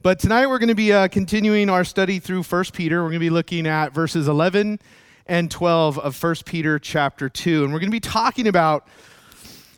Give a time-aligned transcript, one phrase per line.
[0.00, 3.02] But tonight we're going to be uh, continuing our study through 1 Peter.
[3.02, 4.78] We're going to be looking at verses 11
[5.26, 7.64] and 12 of 1 Peter chapter 2.
[7.64, 8.86] And we're going to be talking about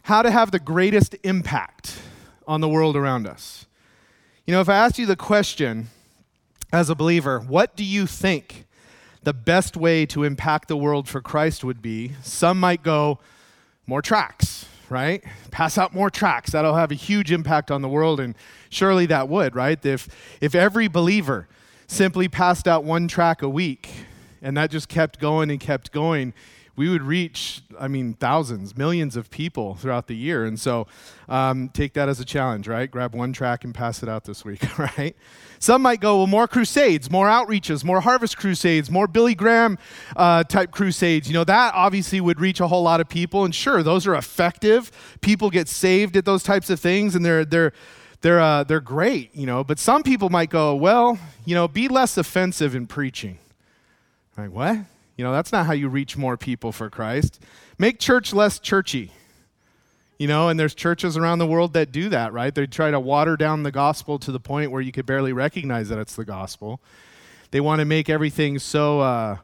[0.03, 1.99] how to have the greatest impact
[2.47, 3.67] on the world around us.
[4.47, 5.89] You know, if I asked you the question
[6.71, 8.67] as a believer, what do you think
[9.23, 12.13] the best way to impact the world for Christ would be?
[12.23, 13.21] Some might go,
[13.87, 15.25] more tracts right?
[15.51, 16.53] Pass out more tracts.
[16.53, 18.35] That'll have a huge impact on the world, and
[18.69, 19.85] surely that would, right?
[19.85, 20.09] If,
[20.41, 21.49] if every believer
[21.87, 23.91] simply passed out one tract a week
[24.43, 26.33] and that just kept going and kept going,
[26.81, 30.47] we would reach, I mean, thousands, millions of people throughout the year.
[30.47, 30.87] And so
[31.29, 32.91] um, take that as a challenge, right?
[32.91, 35.15] Grab one track and pass it out this week, right?
[35.59, 39.77] Some might go, well, more crusades, more outreaches, more harvest crusades, more Billy Graham
[40.17, 41.29] uh, type crusades.
[41.29, 43.45] You know, that obviously would reach a whole lot of people.
[43.45, 44.91] And sure, those are effective.
[45.21, 47.75] People get saved at those types of things, and they're, they're,
[48.23, 49.65] they're, uh, they're great, you know.
[49.65, 53.37] But some people might go, well, you know, be less offensive in preaching.
[54.39, 54.79] Like, what?
[55.21, 57.41] You know, that's not how you reach more people for Christ.
[57.77, 59.13] Make church less churchy.
[60.19, 62.55] You know, and there's churches around the world that do that, right?
[62.55, 65.91] They try to water down the gospel to the point where you could barely recognize
[65.91, 66.81] that it's the gospel.
[67.51, 69.37] They want to make everything so uh,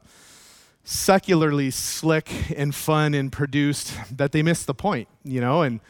[0.83, 5.61] secularly slick and fun and produced that they miss the point, you know?
[5.61, 5.81] And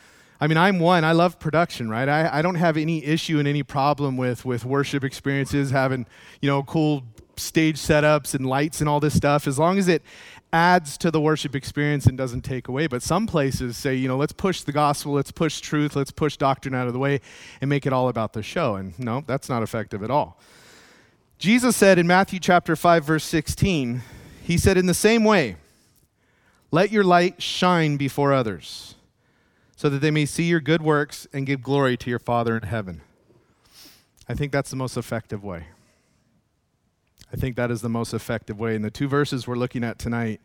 [0.40, 2.08] I mean, I'm one, I love production, right?
[2.08, 6.06] I, I don't have any issue and any problem with, with worship experiences, having,
[6.40, 7.04] you know, cool
[7.38, 10.02] stage setups and lights and all this stuff, as long as it
[10.52, 12.86] adds to the worship experience and doesn't take away.
[12.86, 16.36] But some places say, you know, let's push the gospel, let's push truth, let's push
[16.36, 17.20] doctrine out of the way
[17.60, 18.76] and make it all about the show.
[18.76, 20.40] And no, that's not effective at all.
[21.38, 24.02] Jesus said in Matthew chapter 5 verse 16,
[24.42, 25.56] he said in the same way,
[26.70, 28.94] let your light shine before others,
[29.76, 32.62] so that they may see your good works and give glory to your Father in
[32.62, 33.02] heaven.
[34.28, 35.66] I think that's the most effective way.
[37.32, 38.77] I think that is the most effective way.
[38.77, 40.41] In the two verses we're looking at tonight,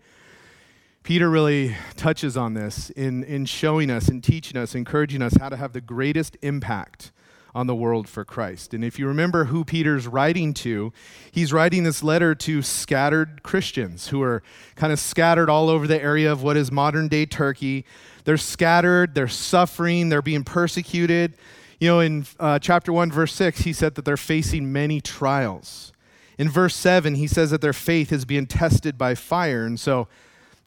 [1.04, 5.50] Peter really touches on this in, in showing us and teaching us, encouraging us how
[5.50, 7.12] to have the greatest impact
[7.54, 8.74] on the world for Christ.
[8.74, 10.94] And if you remember who Peter's writing to,
[11.32, 14.42] he's writing this letter to scattered Christians who are
[14.76, 17.86] kind of scattered all over the area of what is modern day Turkey.
[18.24, 21.36] They're scattered, they're suffering, they're being persecuted.
[21.80, 25.92] You know, in uh, chapter 1, verse 6, he said that they're facing many trials.
[26.38, 29.66] In verse 7, he says that their faith is being tested by fire.
[29.66, 30.08] And so,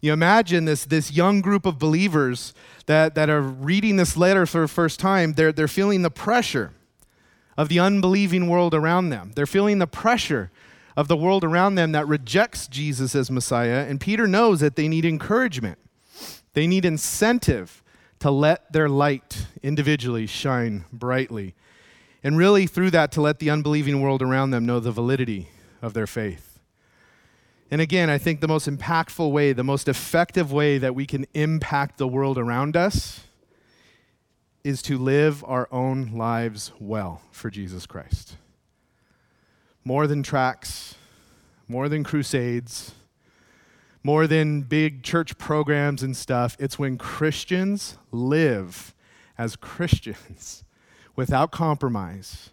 [0.04, 2.52] you imagine this, this young group of believers
[2.84, 6.72] that, that are reading this letter for the first time, they're, they're feeling the pressure
[7.56, 9.32] of the unbelieving world around them.
[9.34, 10.50] They're feeling the pressure
[10.94, 13.86] of the world around them that rejects Jesus as Messiah.
[13.88, 15.78] And Peter knows that they need encouragement,
[16.52, 17.82] they need incentive
[18.20, 21.54] to let their light individually shine brightly.
[22.22, 25.48] And really, through that, to let the unbelieving world around them know the validity
[25.84, 26.60] of their faith.
[27.70, 31.26] And again, I think the most impactful way, the most effective way that we can
[31.34, 33.20] impact the world around us
[34.62, 38.36] is to live our own lives well for Jesus Christ.
[39.84, 40.94] More than tracts,
[41.68, 42.92] more than crusades,
[44.02, 46.56] more than big church programs and stuff.
[46.58, 48.94] It's when Christians live
[49.36, 50.64] as Christians
[51.16, 52.50] without compromise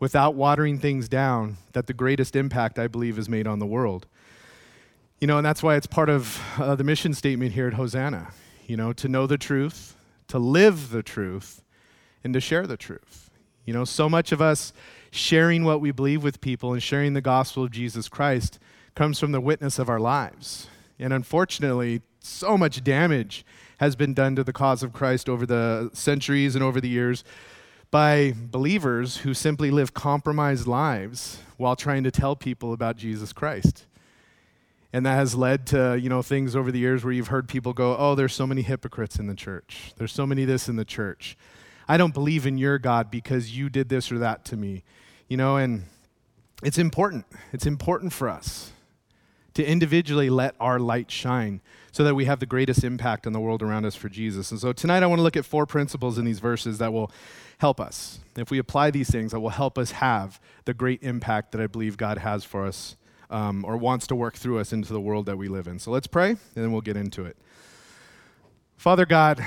[0.00, 4.06] without watering things down that the greatest impact, I believe, is made on the world.
[5.20, 8.32] You know, and that's why it's part of uh, the mission statement here at Hosanna,
[8.66, 9.94] you know, to know the truth,
[10.28, 11.62] to live the truth,
[12.24, 13.30] and to share the truth.
[13.66, 14.72] You know, so much of us
[15.10, 18.58] sharing what we believe with people and sharing the gospel of Jesus Christ
[18.94, 20.68] comes from the witness of our lives.
[20.98, 23.44] And unfortunately, so much damage
[23.78, 27.24] has been done to the cause of Christ over the centuries and over the years
[27.90, 33.86] by believers who simply live compromised lives while trying to tell people about Jesus Christ.
[34.92, 37.72] And that has led to, you know, things over the years where you've heard people
[37.72, 39.92] go, "Oh, there's so many hypocrites in the church.
[39.96, 41.36] There's so many this in the church.
[41.88, 44.82] I don't believe in your God because you did this or that to me."
[45.28, 45.84] You know, and
[46.62, 47.24] it's important.
[47.52, 48.72] It's important for us
[49.54, 51.60] to individually let our light shine
[51.92, 54.50] so that we have the greatest impact on the world around us for Jesus.
[54.50, 57.10] And so tonight I want to look at four principles in these verses that will
[57.60, 58.20] help us.
[58.36, 61.66] If we apply these things, that will help us have the great impact that I
[61.66, 62.96] believe God has for us
[63.28, 65.78] um, or wants to work through us into the world that we live in.
[65.78, 67.36] So let's pray, and then we'll get into it.
[68.78, 69.44] Father God,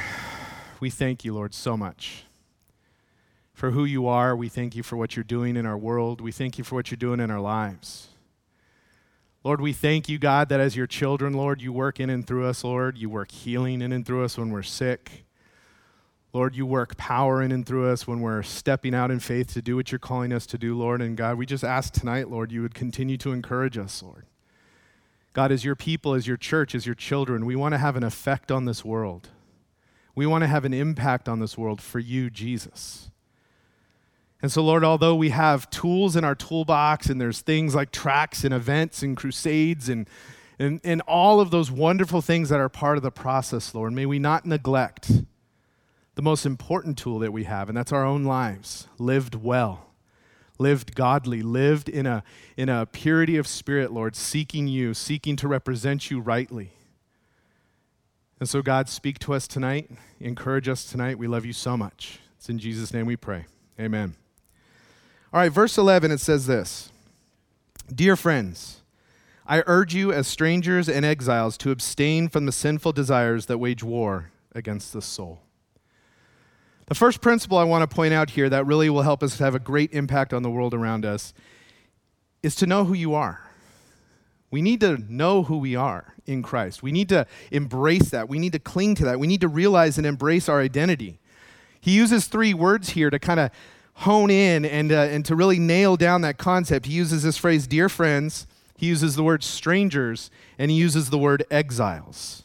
[0.80, 2.25] we thank you, Lord, so much
[3.51, 4.36] for who you are.
[4.36, 6.21] We thank you for what you're doing in our world.
[6.21, 8.09] We thank you for what you're doing in our lives.
[9.44, 12.45] Lord, we thank you, God, that as your children, Lord, you work in and through
[12.45, 12.95] us, Lord.
[12.95, 15.23] You work healing in and through us when we're sick.
[16.33, 19.62] Lord, you work power in and through us when we're stepping out in faith to
[19.62, 21.00] do what you're calling us to do, Lord.
[21.00, 24.25] And God, we just ask tonight, Lord, you would continue to encourage us, Lord.
[25.33, 28.03] God, as your people, as your church, as your children, we want to have an
[28.03, 29.30] effect on this world.
[30.15, 33.12] We want to have an impact on this world for you, Jesus.
[34.41, 38.44] And so, Lord, although we have tools in our toolbox and there's things like tracks
[38.44, 40.07] and events and crusades and,
[40.57, 44.07] and, and all of those wonderful things that are part of the process, Lord, may
[44.07, 45.12] we not neglect
[46.15, 49.89] the most important tool that we have, and that's our own lives, lived well,
[50.60, 52.24] lived godly, lived in a,
[52.56, 56.71] in a purity of spirit, Lord, seeking you, seeking to represent you rightly.
[58.39, 59.89] And so, God, speak to us tonight,
[60.19, 61.18] encourage us tonight.
[61.18, 62.19] We love you so much.
[62.38, 63.45] It's in Jesus' name we pray.
[63.80, 64.16] Amen.
[65.31, 66.92] All right, verse 11, it says this
[67.94, 68.81] Dear friends,
[69.45, 73.83] I urge you as strangers and exiles to abstain from the sinful desires that wage
[73.83, 75.43] war against the soul.
[76.88, 79.56] The first principle I want to point out here that really will help us have
[79.56, 81.33] a great impact on the world around us
[82.41, 83.41] is to know who you are.
[84.51, 86.83] We need to know who we are in Christ.
[86.83, 88.30] We need to embrace that.
[88.30, 89.19] We need to cling to that.
[89.19, 91.19] We need to realize and embrace our identity.
[91.81, 93.50] He uses three words here to kind of
[93.95, 96.85] hone in and, uh, and to really nail down that concept.
[96.85, 98.45] He uses this phrase, dear friends,
[98.77, 102.43] he uses the word strangers, and he uses the word exiles.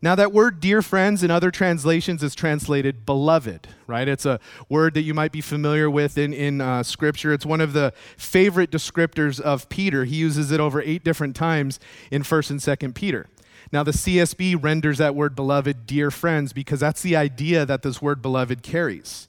[0.00, 4.06] Now, that word dear friends in other translations is translated beloved, right?
[4.06, 7.32] It's a word that you might be familiar with in, in uh, Scripture.
[7.32, 10.04] It's one of the favorite descriptors of Peter.
[10.04, 11.80] He uses it over eight different times
[12.12, 13.26] in 1st and 2nd Peter.
[13.72, 18.00] Now, the CSB renders that word beloved dear friends because that's the idea that this
[18.00, 19.26] word beloved carries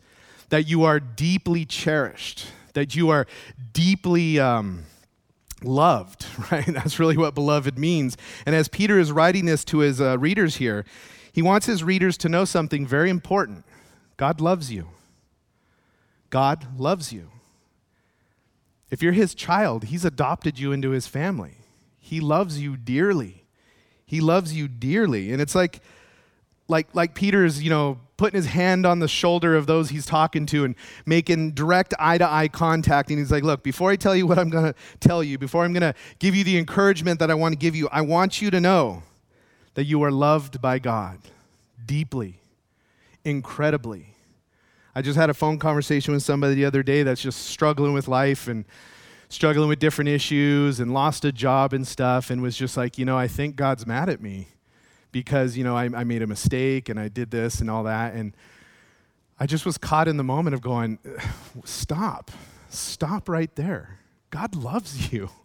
[0.49, 3.27] that you are deeply cherished, that you are
[3.73, 4.39] deeply.
[4.39, 4.85] Um,
[5.63, 6.65] loved, right?
[6.65, 8.17] That's really what beloved means.
[8.45, 10.85] And as Peter is writing this to his uh, readers here,
[11.31, 13.65] he wants his readers to know something very important
[14.17, 14.89] God loves you.
[16.29, 17.29] God loves you.
[18.91, 21.57] If you're his child, he's adopted you into his family.
[21.99, 23.45] He loves you dearly.
[24.05, 25.31] He loves you dearly.
[25.31, 25.79] And it's like,
[26.67, 30.45] like, like Peter's, you know, putting his hand on the shoulder of those he's talking
[30.45, 30.75] to and
[31.05, 33.09] making direct eye to eye contact.
[33.09, 35.63] And he's like, Look, before I tell you what I'm going to tell you, before
[35.63, 38.41] I'm going to give you the encouragement that I want to give you, I want
[38.41, 39.03] you to know
[39.73, 41.19] that you are loved by God
[41.85, 42.41] deeply,
[43.23, 44.15] incredibly.
[44.93, 48.09] I just had a phone conversation with somebody the other day that's just struggling with
[48.09, 48.65] life and
[49.29, 53.05] struggling with different issues and lost a job and stuff and was just like, you
[53.05, 54.49] know, I think God's mad at me
[55.11, 58.13] because, you know, I, I made a mistake and I did this and all that.
[58.13, 58.35] And
[59.39, 60.99] I just was caught in the moment of going,
[61.63, 62.31] stop,
[62.69, 63.99] stop right there.
[64.29, 65.29] God loves you.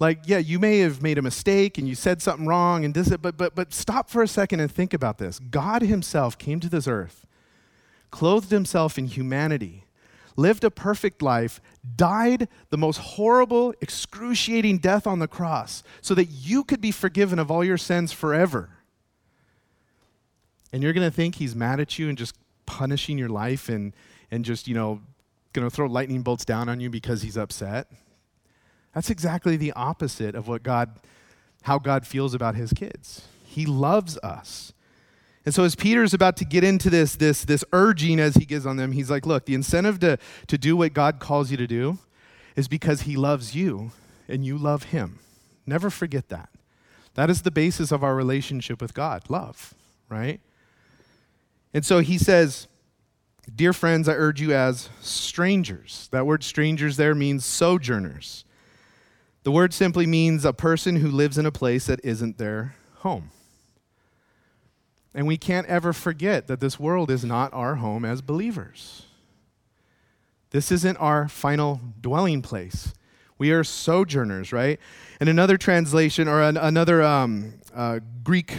[0.00, 3.08] Like, yeah, you may have made a mistake and you said something wrong and this,
[3.16, 5.40] but, but, but stop for a second and think about this.
[5.40, 7.26] God Himself came to this earth,
[8.12, 9.87] clothed Himself in humanity,
[10.38, 11.60] lived a perfect life,
[11.96, 17.38] died the most horrible, excruciating death on the cross so that you could be forgiven
[17.38, 18.70] of all your sins forever.
[20.72, 22.36] And you're going to think he's mad at you and just
[22.66, 23.94] punishing your life and,
[24.30, 25.00] and just, you know,
[25.52, 27.90] going to throw lightning bolts down on you because he's upset.
[28.94, 31.00] That's exactly the opposite of what God,
[31.62, 33.26] how God feels about his kids.
[33.44, 34.72] He loves us.
[35.48, 38.44] And so as Peter is about to get into this, this, this urging as he
[38.44, 41.56] gives on them, he's like, look, the incentive to, to do what God calls you
[41.56, 41.96] to do
[42.54, 43.92] is because he loves you
[44.28, 45.20] and you love him.
[45.64, 46.50] Never forget that.
[47.14, 49.72] That is the basis of our relationship with God, love,
[50.10, 50.38] right?
[51.72, 52.68] And so he says,
[53.56, 56.10] Dear friends, I urge you as strangers.
[56.12, 58.44] That word strangers there means sojourners.
[59.44, 63.30] The word simply means a person who lives in a place that isn't their home.
[65.14, 69.06] And we can't ever forget that this world is not our home as believers.
[70.50, 72.92] This isn't our final dwelling place.
[73.38, 74.80] We are sojourners, right?
[75.20, 78.58] And another translation or an, another um, uh, Greek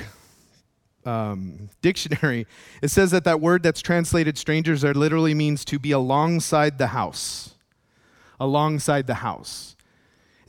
[1.06, 2.48] um, dictionary,
[2.82, 6.88] it says that that word that's translated strangers there literally means to be alongside the
[6.88, 7.56] house.
[8.40, 9.76] Alongside the house.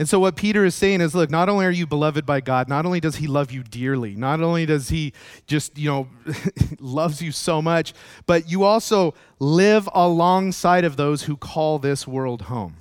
[0.01, 2.71] And so, what Peter is saying is look, not only are you beloved by God,
[2.71, 5.13] not only does he love you dearly, not only does he
[5.47, 6.09] just, you know,
[6.81, 7.93] loves you so much,
[8.25, 12.79] but you also live alongside of those who call this world home.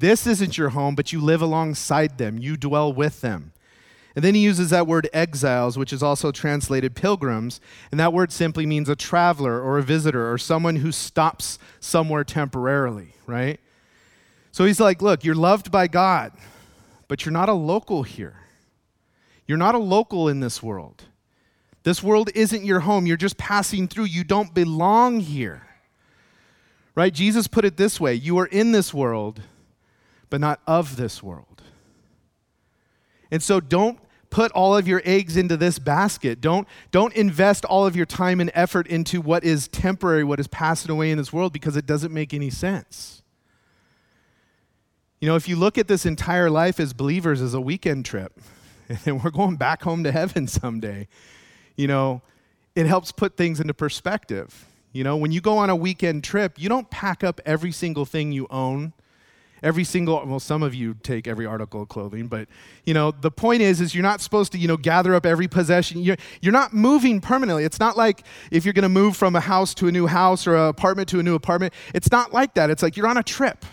[0.00, 3.52] This isn't your home, but you live alongside them, you dwell with them.
[4.16, 7.60] And then he uses that word exiles, which is also translated pilgrims.
[7.92, 12.24] And that word simply means a traveler or a visitor or someone who stops somewhere
[12.24, 13.60] temporarily, right?
[14.52, 16.32] So he's like, Look, you're loved by God,
[17.08, 18.36] but you're not a local here.
[19.46, 21.04] You're not a local in this world.
[21.82, 23.06] This world isn't your home.
[23.06, 24.04] You're just passing through.
[24.04, 25.62] You don't belong here.
[26.94, 27.12] Right?
[27.12, 29.40] Jesus put it this way You are in this world,
[30.28, 31.62] but not of this world.
[33.30, 33.98] And so don't
[34.30, 36.40] put all of your eggs into this basket.
[36.40, 40.46] Don't, don't invest all of your time and effort into what is temporary, what is
[40.46, 43.19] passing away in this world, because it doesn't make any sense.
[45.20, 48.40] You know, if you look at this entire life as believers as a weekend trip,
[49.04, 51.08] and we're going back home to heaven someday,
[51.76, 52.22] you know,
[52.74, 54.66] it helps put things into perspective.
[54.92, 58.06] You know, when you go on a weekend trip, you don't pack up every single
[58.06, 58.94] thing you own.
[59.62, 62.48] Every single well some of you take every article of clothing but
[62.86, 65.48] you know the point is is you're not supposed to you know gather up every
[65.48, 66.00] possession.
[66.00, 67.64] You're, you're not moving permanently.
[67.64, 70.46] It's not like if you're going to move from a house to a new house
[70.46, 71.74] or an apartment to a new apartment.
[71.92, 72.70] It's not like that.
[72.70, 73.66] It's like you're on a trip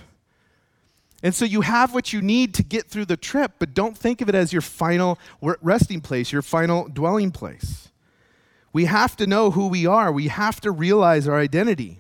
[1.24, 4.22] and so you have what you need to get through the trip but don't think
[4.22, 5.18] of it as your final
[5.62, 7.90] resting place your final dwelling place
[8.74, 12.00] we have to know who we are we have to realize our identity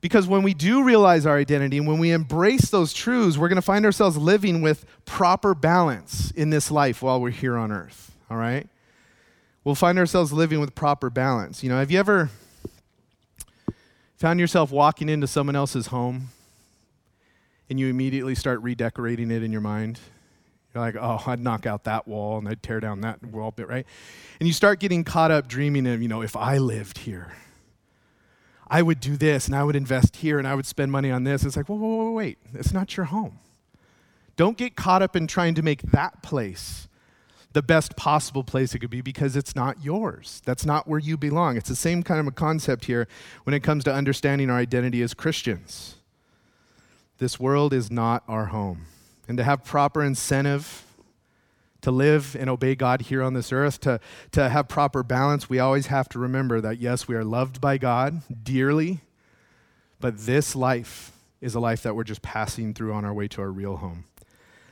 [0.00, 3.56] because when we do realize our identity and when we embrace those truths, we're going
[3.56, 8.16] to find ourselves living with proper balance in this life while we're here on earth.
[8.30, 8.68] All right?
[9.64, 11.64] We'll find ourselves living with proper balance.
[11.64, 12.30] You know, have you ever
[14.16, 16.28] found yourself walking into someone else's home
[17.70, 20.00] and you immediately start redecorating it in your mind?
[20.74, 23.68] You're like, oh, I'd knock out that wall and I'd tear down that wall bit,
[23.68, 23.86] right?
[24.38, 27.32] And you start getting caught up dreaming of, you know, if I lived here
[28.70, 31.24] I would do this and I would invest here and I would spend money on
[31.24, 31.44] this.
[31.44, 32.38] It's like, whoa, whoa, whoa, wait.
[32.54, 33.38] It's not your home.
[34.36, 36.86] Don't get caught up in trying to make that place
[37.54, 40.42] the best possible place it could be because it's not yours.
[40.44, 41.56] That's not where you belong.
[41.56, 43.08] It's the same kind of a concept here
[43.44, 45.96] when it comes to understanding our identity as Christians.
[47.18, 48.86] This world is not our home.
[49.26, 50.84] And to have proper incentive
[51.80, 54.00] to live and obey God here on this earth, to,
[54.32, 57.78] to have proper balance, we always have to remember that yes, we are loved by
[57.78, 59.00] God dearly,
[60.00, 63.40] but this life is a life that we're just passing through on our way to
[63.40, 64.04] our real home.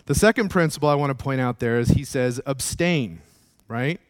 [0.06, 3.20] The second principle I want to point out there is he says, abstain,
[3.68, 4.00] right?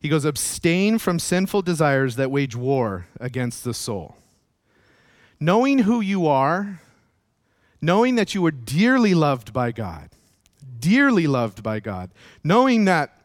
[0.00, 4.16] He goes, abstain from sinful desires that wage war against the soul.
[5.38, 6.80] Knowing who you are,
[7.80, 10.10] knowing that you are dearly loved by God,
[10.78, 12.10] dearly loved by God,
[12.44, 13.16] knowing that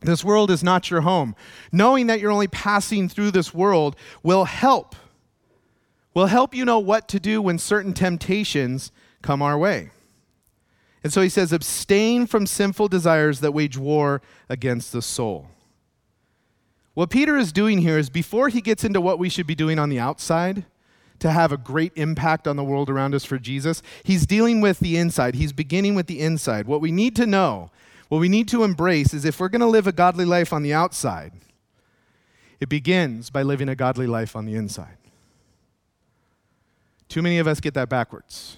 [0.00, 1.36] this world is not your home,
[1.70, 4.96] knowing that you're only passing through this world will help.
[6.14, 8.90] Will help you know what to do when certain temptations
[9.22, 9.90] come our way.
[11.04, 15.48] And so he says, abstain from sinful desires that wage war against the soul.
[16.94, 19.78] What Peter is doing here is before he gets into what we should be doing
[19.78, 20.66] on the outside,
[21.22, 24.80] to have a great impact on the world around us for Jesus, he's dealing with
[24.80, 25.36] the inside.
[25.36, 26.66] He's beginning with the inside.
[26.66, 27.70] What we need to know,
[28.08, 30.64] what we need to embrace is if we're going to live a godly life on
[30.64, 31.32] the outside,
[32.58, 34.96] it begins by living a godly life on the inside.
[37.08, 38.56] Too many of us get that backwards.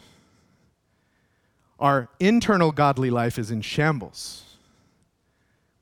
[1.78, 4.56] Our internal godly life is in shambles.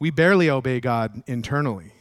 [0.00, 1.92] We barely obey God internally.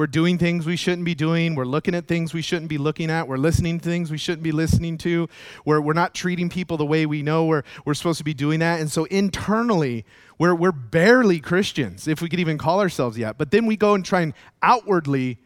[0.00, 1.54] We're doing things we shouldn't be doing.
[1.54, 3.28] We're looking at things we shouldn't be looking at.
[3.28, 5.28] We're listening to things we shouldn't be listening to.
[5.66, 8.60] We're, we're not treating people the way we know we're, we're supposed to be doing
[8.60, 8.80] that.
[8.80, 10.06] And so internally,
[10.38, 13.36] we're, we're barely Christians, if we could even call ourselves yet.
[13.36, 15.36] But then we go and try and outwardly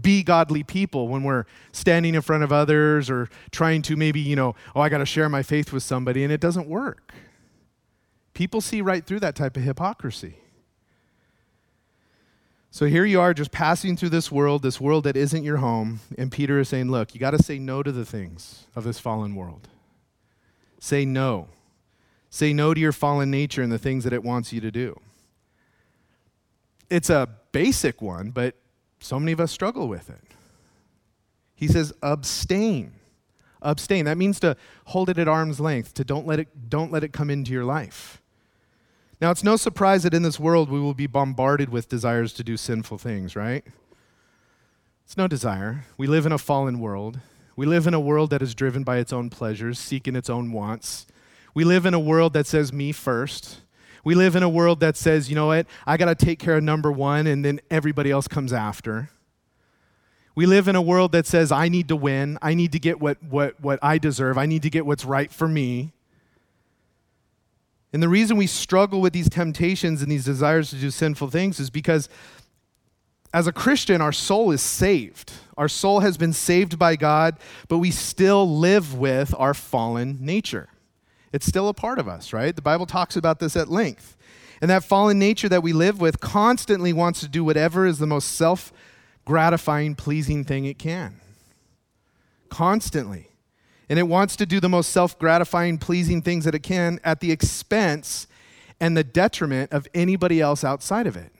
[0.00, 4.36] be godly people when we're standing in front of others or trying to maybe, you
[4.36, 7.12] know, oh, I got to share my faith with somebody, and it doesn't work.
[8.34, 10.36] People see right through that type of hypocrisy.
[12.76, 16.00] So here you are just passing through this world, this world that isn't your home,
[16.18, 18.98] and Peter is saying, Look, you got to say no to the things of this
[18.98, 19.68] fallen world.
[20.78, 21.48] Say no.
[22.28, 25.00] Say no to your fallen nature and the things that it wants you to do.
[26.90, 28.56] It's a basic one, but
[29.00, 30.34] so many of us struggle with it.
[31.54, 32.92] He says, abstain.
[33.62, 34.04] Abstain.
[34.04, 34.54] That means to
[34.84, 37.64] hold it at arm's length, to don't let it, don't let it come into your
[37.64, 38.20] life.
[39.20, 42.44] Now, it's no surprise that in this world we will be bombarded with desires to
[42.44, 43.64] do sinful things, right?
[45.04, 45.84] It's no desire.
[45.96, 47.20] We live in a fallen world.
[47.54, 50.52] We live in a world that is driven by its own pleasures, seeking its own
[50.52, 51.06] wants.
[51.54, 53.60] We live in a world that says me first.
[54.04, 56.56] We live in a world that says, you know what, I got to take care
[56.56, 59.08] of number one and then everybody else comes after.
[60.34, 62.38] We live in a world that says, I need to win.
[62.42, 64.36] I need to get what, what, what I deserve.
[64.36, 65.94] I need to get what's right for me.
[67.96, 71.58] And the reason we struggle with these temptations and these desires to do sinful things
[71.58, 72.10] is because
[73.32, 75.32] as a Christian, our soul is saved.
[75.56, 77.38] Our soul has been saved by God,
[77.68, 80.68] but we still live with our fallen nature.
[81.32, 82.54] It's still a part of us, right?
[82.54, 84.14] The Bible talks about this at length.
[84.60, 88.06] And that fallen nature that we live with constantly wants to do whatever is the
[88.06, 88.74] most self
[89.24, 91.18] gratifying, pleasing thing it can.
[92.50, 93.30] Constantly.
[93.88, 97.20] And it wants to do the most self gratifying, pleasing things that it can at
[97.20, 98.26] the expense
[98.80, 101.32] and the detriment of anybody else outside of it.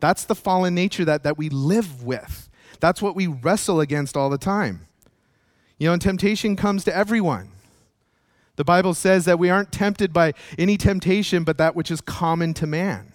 [0.00, 2.48] That's the fallen nature that, that we live with.
[2.80, 4.86] That's what we wrestle against all the time.
[5.78, 7.50] You know, and temptation comes to everyone.
[8.56, 12.54] The Bible says that we aren't tempted by any temptation but that which is common
[12.54, 13.12] to man.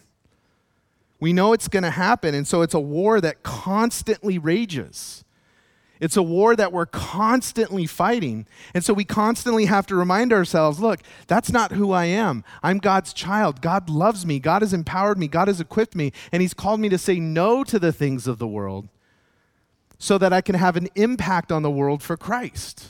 [1.20, 5.24] We know it's going to happen, and so it's a war that constantly rages.
[6.00, 8.48] It's a war that we're constantly fighting.
[8.74, 12.44] And so we constantly have to remind ourselves look, that's not who I am.
[12.63, 13.62] I'm God's child.
[13.62, 14.39] God loves me.
[14.39, 15.27] God has empowered me.
[15.27, 16.13] God has equipped me.
[16.32, 18.88] And He's called me to say no to the things of the world
[19.98, 22.88] so that I can have an impact on the world for Christ.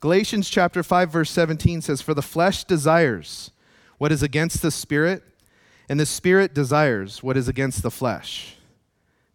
[0.00, 3.52] Galatians chapter 5 verse 17 says for the flesh desires
[3.96, 5.22] what is against the spirit
[5.88, 8.56] and the spirit desires what is against the flesh.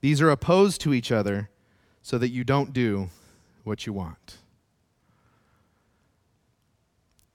[0.01, 1.49] These are opposed to each other
[2.09, 3.07] so that you don't do
[3.63, 4.37] what you want.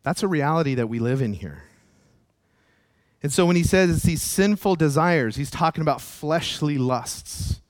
[0.02, 1.62] That's a reality that we live in here.
[3.22, 7.60] And so when he says these sinful desires, he's talking about fleshly lusts.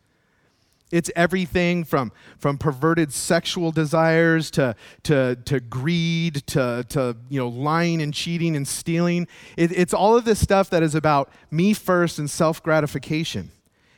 [0.90, 7.48] It's everything from, from perverted sexual desires to, to, to greed to, to you know,
[7.48, 9.28] lying and cheating and stealing.
[9.58, 13.50] It, it's all of this stuff that is about me first and self gratification.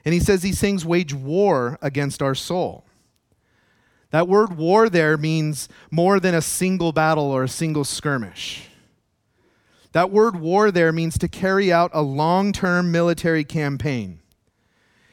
[0.04, 2.85] And he says these things wage war against our soul.
[4.10, 8.68] That word war there means more than a single battle or a single skirmish.
[9.92, 14.20] That word war there means to carry out a long term military campaign.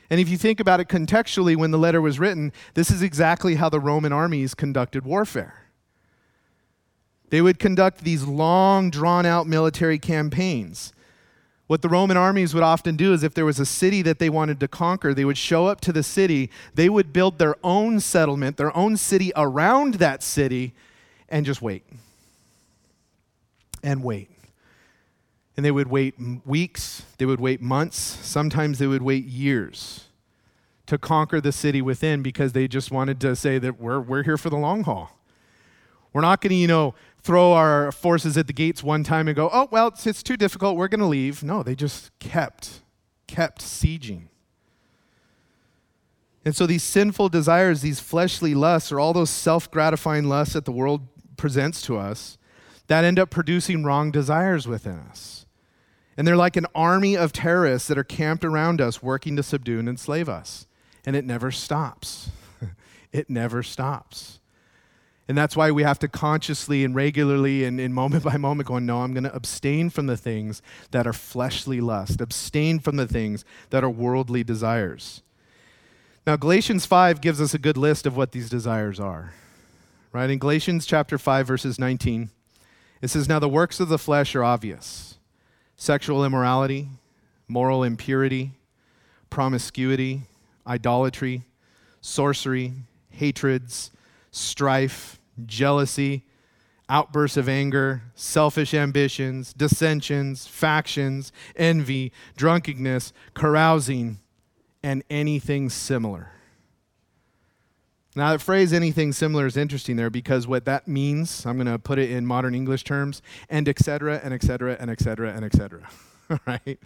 [0.09, 3.55] And if you think about it contextually, when the letter was written, this is exactly
[3.55, 5.63] how the Roman armies conducted warfare.
[7.29, 10.93] They would conduct these long, drawn out military campaigns.
[11.73, 14.29] What the Roman armies would often do is if there was a city that they
[14.29, 17.99] wanted to conquer, they would show up to the city, they would build their own
[17.99, 20.75] settlement, their own city around that city,
[21.29, 21.83] and just wait.
[23.81, 24.29] And wait.
[25.57, 26.13] And they would wait
[26.45, 30.05] weeks, they would wait months, sometimes they would wait years
[30.85, 34.37] to conquer the city within because they just wanted to say that we're, we're here
[34.37, 35.17] for the long haul.
[36.13, 39.35] We're not going to, you know, throw our forces at the gates one time and
[39.35, 41.43] go, oh, well, it's, it's too difficult, we're going to leave.
[41.43, 42.81] No, they just kept,
[43.27, 44.27] kept sieging.
[46.45, 50.65] And so these sinful desires, these fleshly lusts, or all those self gratifying lusts that
[50.65, 51.07] the world
[51.37, 52.37] presents to us,
[52.87, 55.45] that end up producing wrong desires within us.
[56.17, 59.79] And they're like an army of terrorists that are camped around us, working to subdue
[59.79, 60.67] and enslave us.
[61.05, 62.29] And it never stops.
[63.13, 64.41] it never stops.
[65.27, 68.79] And that's why we have to consciously and regularly and, and moment by moment go,
[68.79, 73.07] no, I'm going to abstain from the things that are fleshly lust, abstain from the
[73.07, 75.21] things that are worldly desires.
[76.27, 79.33] Now, Galatians 5 gives us a good list of what these desires are.
[80.11, 80.29] Right?
[80.29, 82.29] In Galatians chapter 5, verses 19,
[83.01, 85.15] it says, Now the works of the flesh are obvious
[85.75, 86.87] sexual immorality,
[87.47, 88.51] moral impurity,
[89.29, 90.21] promiscuity,
[90.65, 91.43] idolatry,
[91.99, 92.73] sorcery,
[93.09, 93.91] hatreds,
[94.33, 96.25] strife, jealousy,
[96.89, 104.19] outbursts of anger, selfish ambitions, dissensions, factions, envy, drunkenness, carousing,
[104.81, 106.31] and anything similar.
[108.15, 111.79] Now, that phrase anything similar is interesting there because what that means, I'm going to
[111.79, 115.31] put it in modern English terms, and et cetera, and et cetera, and et cetera,
[115.31, 115.89] and et cetera.
[116.45, 116.79] right?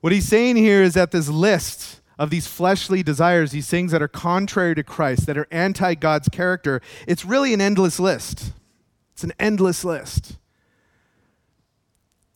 [0.00, 4.02] What he's saying here is that this list of these fleshly desires, these things that
[4.02, 8.52] are contrary to Christ, that are anti God's character, it's really an endless list.
[9.12, 10.36] It's an endless list.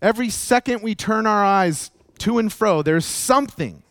[0.00, 3.82] Every second we turn our eyes to and fro, there's something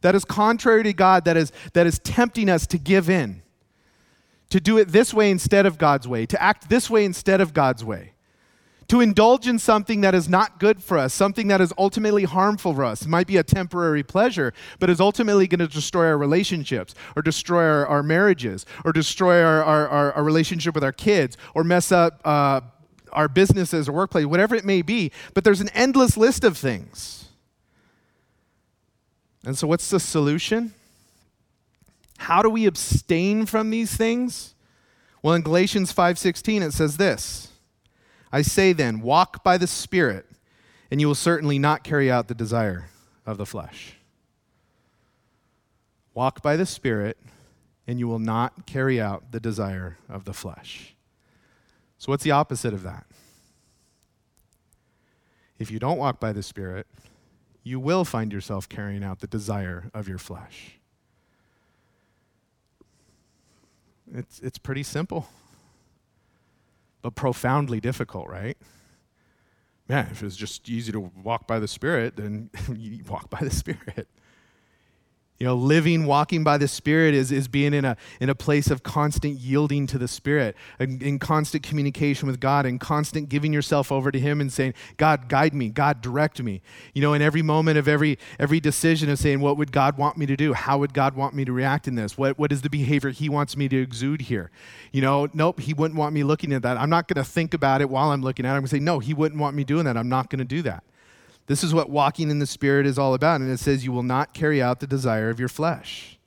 [0.00, 3.42] that is contrary to God, that is, that is tempting us to give in,
[4.50, 7.52] to do it this way instead of God's way, to act this way instead of
[7.52, 8.12] God's way,
[8.88, 12.74] to indulge in something that is not good for us, something that is ultimately harmful
[12.74, 13.02] for us.
[13.02, 17.20] It might be a temporary pleasure, but is ultimately going to destroy our relationships, or
[17.20, 21.92] destroy our, our marriages, or destroy our, our, our, relationship with our kids, or mess
[21.92, 22.62] up uh,
[23.12, 25.12] our businesses or workplace, whatever it may be.
[25.34, 27.28] But there's an endless list of things.
[29.44, 30.72] And so, what's the solution?
[32.18, 34.54] How do we abstain from these things?
[35.22, 37.47] Well, in Galatians 5:16 it says this.
[38.32, 40.26] I say then, walk by the Spirit,
[40.90, 42.88] and you will certainly not carry out the desire
[43.26, 43.94] of the flesh.
[46.14, 47.18] Walk by the Spirit,
[47.86, 50.94] and you will not carry out the desire of the flesh.
[51.98, 53.06] So, what's the opposite of that?
[55.58, 56.86] If you don't walk by the Spirit,
[57.62, 60.78] you will find yourself carrying out the desire of your flesh.
[64.14, 65.28] It's, it's pretty simple,
[67.10, 68.56] profoundly difficult, right?
[69.88, 73.50] Man, if it's just easy to walk by the Spirit, then you walk by the
[73.50, 74.08] Spirit.
[75.38, 78.72] You know, living, walking by the Spirit is, is being in a, in a place
[78.72, 83.52] of constant yielding to the Spirit, in, in constant communication with God, and constant giving
[83.52, 86.60] yourself over to Him and saying, God, guide me, God, direct me.
[86.92, 90.16] You know, in every moment of every, every decision of saying, what would God want
[90.16, 90.54] me to do?
[90.54, 92.18] How would God want me to react in this?
[92.18, 94.50] What, what is the behavior He wants me to exude here?
[94.90, 96.76] You know, nope, He wouldn't want me looking at that.
[96.76, 98.52] I'm not going to think about it while I'm looking at it.
[98.54, 99.96] I'm going to say, no, He wouldn't want me doing that.
[99.96, 100.82] I'm not going to do that.
[101.48, 103.40] This is what walking in the Spirit is all about.
[103.40, 106.18] And it says, You will not carry out the desire of your flesh.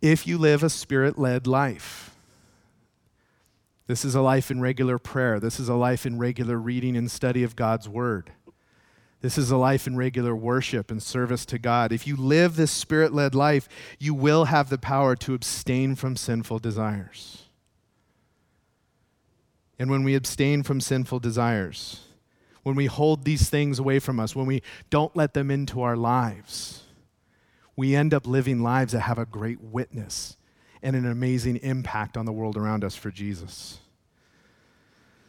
[0.00, 2.14] If you live a Spirit led life,
[3.88, 5.40] this is a life in regular prayer.
[5.40, 8.30] This is a life in regular reading and study of God's Word.
[9.22, 11.90] This is a life in regular worship and service to God.
[11.90, 16.14] If you live this spirit led life, you will have the power to abstain from
[16.14, 17.44] sinful desires.
[19.78, 22.04] And when we abstain from sinful desires,
[22.68, 25.96] when we hold these things away from us, when we don't let them into our
[25.96, 26.82] lives,
[27.76, 30.36] we end up living lives that have a great witness
[30.82, 33.78] and an amazing impact on the world around us for Jesus.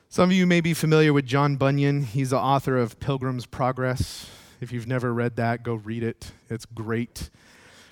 [0.10, 2.04] Some of you may be familiar with John Bunyan.
[2.04, 4.30] He's the author of Pilgrim's Progress.
[4.60, 6.34] If you've never read that, go read it.
[6.50, 7.30] It's great.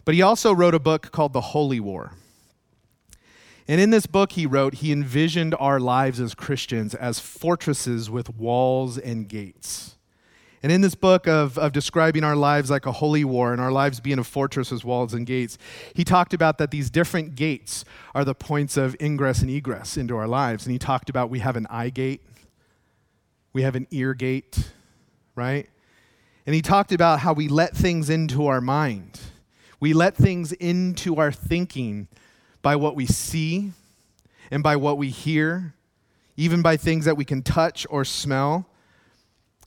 [0.03, 2.11] But he also wrote a book called The Holy War.
[3.67, 8.29] And in this book, he wrote, he envisioned our lives as Christians as fortresses with
[8.29, 9.97] walls and gates.
[10.63, 13.71] And in this book of, of describing our lives like a holy war and our
[13.71, 15.57] lives being a fortress with walls and gates,
[15.93, 20.15] he talked about that these different gates are the points of ingress and egress into
[20.17, 20.65] our lives.
[20.65, 22.21] And he talked about we have an eye gate,
[23.53, 24.71] we have an ear gate,
[25.35, 25.69] right?
[26.45, 29.19] And he talked about how we let things into our mind,
[29.79, 32.07] we let things into our thinking
[32.67, 33.71] by what we see
[34.51, 35.73] and by what we hear,
[36.35, 38.67] even by things that we can touch or smell.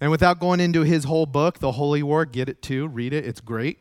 [0.02, 3.24] And without going into his whole book, The Holy War, get it too, read it,
[3.24, 3.78] it's great.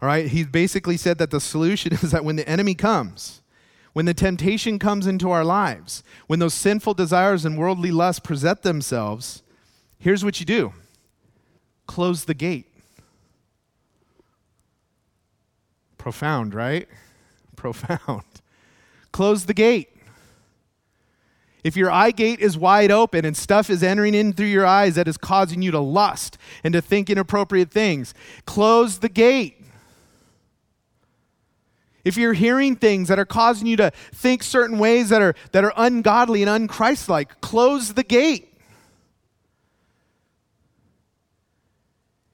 [0.00, 3.42] All right, he basically said that the solution is that when the enemy comes,
[3.92, 8.62] when the temptation comes into our lives, when those sinful desires and worldly lusts present
[8.62, 9.42] themselves,
[9.98, 10.72] here's what you do
[11.88, 12.68] close the gate.
[15.98, 16.86] Profound, right?
[17.56, 18.22] Profound.
[19.12, 19.88] Close the gate.
[21.62, 24.94] If your eye gate is wide open and stuff is entering in through your eyes
[24.94, 28.14] that is causing you to lust and to think inappropriate things,
[28.46, 29.62] close the gate.
[32.02, 35.64] If you're hearing things that are causing you to think certain ways that are, that
[35.64, 38.46] are ungodly and unchristlike, close the gate.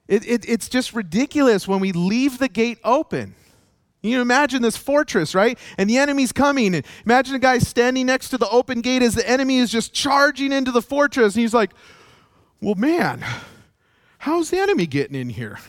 [0.07, 3.35] It, it, it's just ridiculous when we leave the gate open.
[4.07, 5.57] You imagine this fortress, right?
[5.77, 6.75] And the enemy's coming.
[6.75, 9.93] And imagine a guy standing next to the open gate as the enemy is just
[9.93, 11.35] charging into the fortress.
[11.35, 11.71] And he's like,
[12.61, 13.23] Well, man,
[14.19, 15.59] how's the enemy getting in here?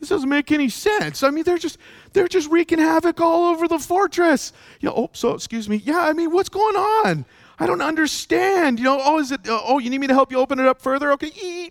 [0.00, 1.22] This doesn't make any sense.
[1.22, 1.78] I mean, they're just
[2.12, 4.52] they're just wreaking havoc all over the fortress.
[4.80, 5.76] You know, oh, so excuse me.
[5.84, 7.24] Yeah, I mean, what's going on?
[7.58, 8.78] I don't understand.
[8.78, 9.48] You know, oh, is it?
[9.48, 11.10] Uh, oh, you need me to help you open it up further?
[11.12, 11.70] Okay,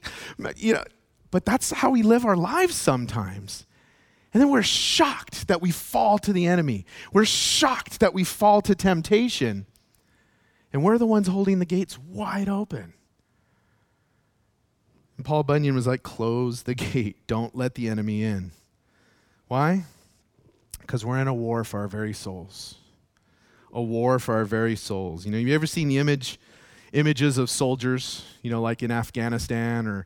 [0.57, 0.83] you know,
[1.31, 3.66] but that's how we live our lives sometimes.
[4.37, 6.85] And then we're shocked that we fall to the enemy.
[7.11, 9.65] We're shocked that we fall to temptation.
[10.71, 12.93] And we're the ones holding the gates wide open.
[15.17, 17.17] And Paul Bunyan was like, close the gate.
[17.25, 18.51] Don't let the enemy in.
[19.47, 19.85] Why?
[20.81, 22.75] Because we're in a war for our very souls.
[23.73, 25.25] A war for our very souls.
[25.25, 26.39] You know, have you ever seen the image,
[26.93, 30.05] images of soldiers, you know, like in Afghanistan or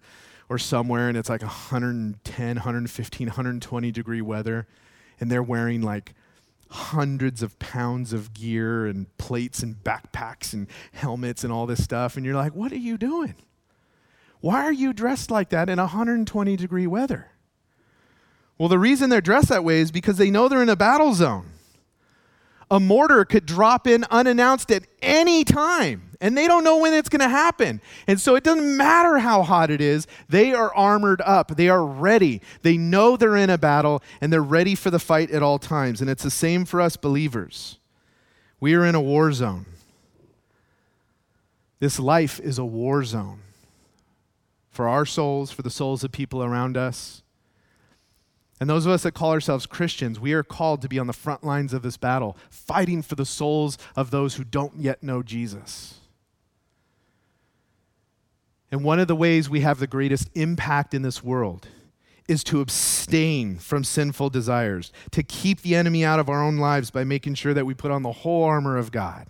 [0.52, 4.68] or somewhere and it's like 110, 115, 120 degree weather
[5.22, 6.14] and they're wearing like
[6.70, 12.18] hundreds of pounds of gear and plates and backpacks and helmets and all this stuff
[12.18, 13.36] and you're like, "What are you doing?
[14.42, 17.32] Why are you dressed like that in 120 degree weather?"
[18.58, 21.14] Well, the reason they're dressed that way is because they know they're in a battle
[21.14, 21.46] zone
[22.70, 27.10] a mortar could drop in unannounced at any time, and they don't know when it's
[27.10, 27.82] going to happen.
[28.06, 31.84] And so it doesn't matter how hot it is, they are armored up, they are
[31.84, 32.42] ready.
[32.62, 36.00] They know they're in a battle, and they're ready for the fight at all times.
[36.00, 37.80] And it's the same for us believers.
[38.60, 39.66] We are in a war zone.
[41.80, 43.40] This life is a war zone
[44.70, 47.24] for our souls, for the souls of people around us.
[48.60, 51.14] And those of us that call ourselves Christians, we are called to be on the
[51.14, 55.24] front lines of this battle, fighting for the souls of those who don't yet know
[55.24, 56.01] Jesus.
[58.72, 61.68] And one of the ways we have the greatest impact in this world
[62.28, 66.90] is to abstain from sinful desires, to keep the enemy out of our own lives
[66.90, 69.28] by making sure that we put on the whole armor of God,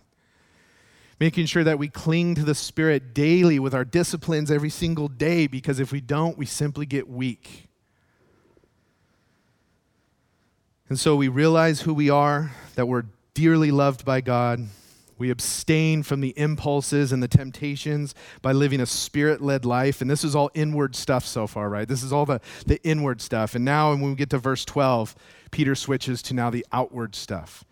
[1.19, 5.47] making sure that we cling to the Spirit daily with our disciplines every single day,
[5.47, 7.67] because if we don't, we simply get weak.
[10.89, 14.67] And so we realize who we are, that we're dearly loved by God,
[15.21, 20.01] we abstain from the impulses and the temptations by living a spirit led life.
[20.01, 21.87] And this is all inward stuff so far, right?
[21.87, 23.53] This is all the, the inward stuff.
[23.55, 25.15] And now, when we get to verse 12,
[25.51, 27.63] Peter switches to now the outward stuff.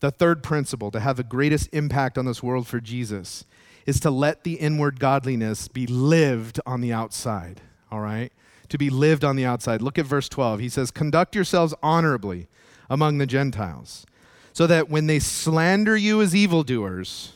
[0.00, 3.46] The third principle to have the greatest impact on this world for Jesus
[3.86, 8.30] is to let the inward godliness be lived on the outside, all right?
[8.68, 9.80] To be lived on the outside.
[9.80, 10.60] Look at verse 12.
[10.60, 12.46] He says, Conduct yourselves honorably
[12.90, 14.04] among the Gentiles
[14.54, 17.32] so that when they slander you as evildoers,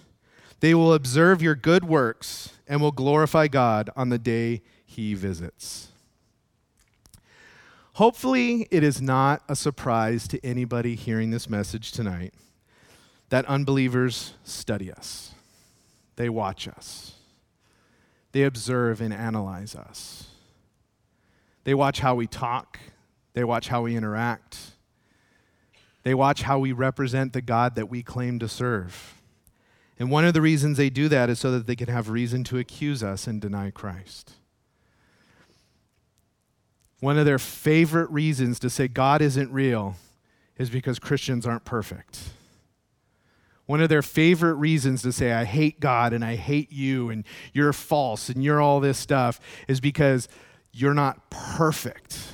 [0.61, 5.89] they will observe your good works and will glorify God on the day he visits.
[7.95, 12.33] Hopefully, it is not a surprise to anybody hearing this message tonight
[13.31, 15.35] that unbelievers study us,
[16.15, 17.15] they watch us,
[18.31, 20.29] they observe and analyze us.
[21.65, 22.79] They watch how we talk,
[23.35, 24.59] they watch how we interact,
[26.09, 29.21] they watch how we represent the God that we claim to serve.
[29.99, 32.45] And one of the reasons they do that is so that they can have reason
[32.45, 34.33] to accuse us and deny Christ.
[37.01, 39.97] One of their favorite reasons to say God isn't real
[40.57, 42.31] is because Christians aren't perfect.
[43.67, 47.23] One of their favorite reasons to say, I hate God and I hate you and
[47.53, 50.27] you're false and you're all this stuff is because
[50.73, 52.33] you're not perfect.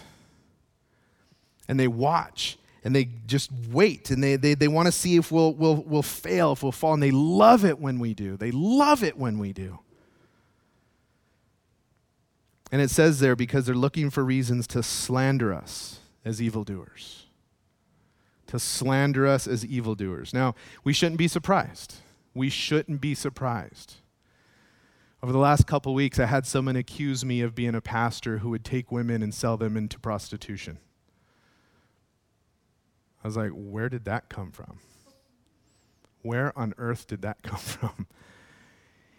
[1.67, 5.33] And they watch and they just wait and they, they, they want to see if
[5.33, 6.93] we'll, we'll, we'll fail, if we'll fall.
[6.93, 8.37] And they love it when we do.
[8.37, 9.81] They love it when we do.
[12.71, 17.27] And it says there because they're looking for reasons to slander us as evildoers.
[18.49, 20.35] To slander us as evildoers.
[20.35, 21.97] Now, we shouldn't be surprised.
[22.35, 23.95] We shouldn't be surprised.
[25.23, 28.51] Over the last couple weeks, I had someone accuse me of being a pastor who
[28.51, 30.79] would take women and sell them into prostitution.
[33.25, 34.79] I was like, where did that come from?
[36.21, 38.07] Where on earth did that come from?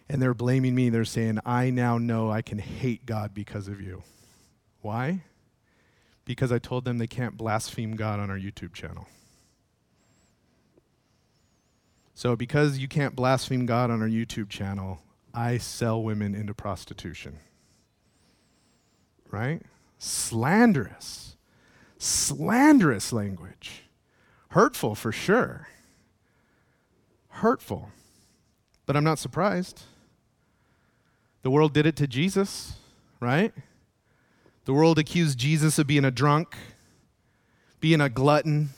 [0.08, 0.88] And they're blaming me.
[0.88, 4.04] They're saying, I now know I can hate God because of you.
[4.80, 5.24] Why?
[6.24, 9.08] Because I told them they can't blaspheme God on our YouTube channel.
[12.14, 15.00] So, because you can't blaspheme God on our YouTube channel,
[15.34, 17.40] I sell women into prostitution.
[19.30, 19.60] Right?
[19.98, 21.36] Slanderous.
[21.98, 23.85] Slanderous language.
[24.56, 25.68] Hurtful for sure.
[27.28, 27.90] Hurtful.
[28.86, 29.82] But I'm not surprised.
[31.42, 32.76] The world did it to Jesus,
[33.20, 33.52] right?
[34.64, 36.56] The world accused Jesus of being a drunk,
[37.80, 38.70] being a glutton,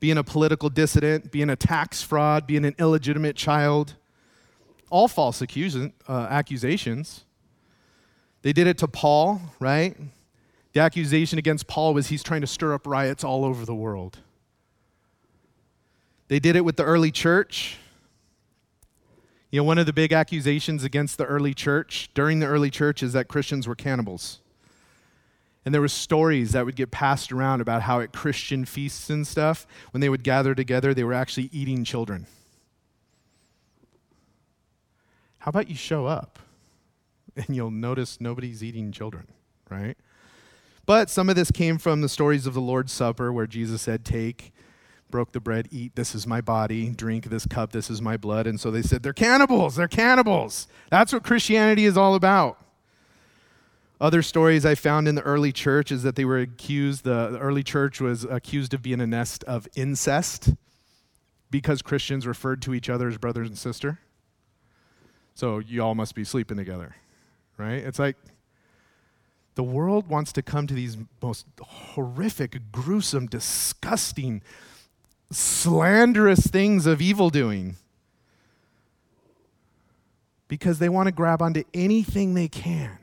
[0.00, 3.94] being a political dissident, being a tax fraud, being an illegitimate child.
[4.90, 7.24] All false accus- uh, accusations.
[8.42, 9.96] They did it to Paul, right?
[10.74, 14.18] The accusation against Paul was he's trying to stir up riots all over the world.
[16.30, 17.76] They did it with the early church.
[19.50, 23.02] You know, one of the big accusations against the early church during the early church
[23.02, 24.38] is that Christians were cannibals.
[25.64, 29.26] And there were stories that would get passed around about how at Christian feasts and
[29.26, 32.28] stuff, when they would gather together, they were actually eating children.
[35.38, 36.38] How about you show up
[37.34, 39.26] and you'll notice nobody's eating children,
[39.68, 39.96] right?
[40.86, 44.04] But some of this came from the stories of the Lord's Supper where Jesus said,
[44.04, 44.52] Take
[45.10, 48.46] broke the bread, eat, this is my body, drink this cup, this is my blood.
[48.46, 50.68] And so they said, they're cannibals, they're cannibals.
[50.90, 52.58] That's what Christianity is all about.
[54.00, 57.62] Other stories I found in the early church is that they were accused, the, early
[57.62, 60.54] church was accused of being a nest of incest
[61.50, 63.98] because Christians referred to each other as brothers and sister.
[65.34, 66.96] So you all must be sleeping together,
[67.58, 67.84] right?
[67.84, 68.16] It's like
[69.54, 74.42] the world wants to come to these most horrific, gruesome, disgusting
[75.30, 77.76] slanderous things of evil doing
[80.48, 82.98] because they want to grab onto anything they can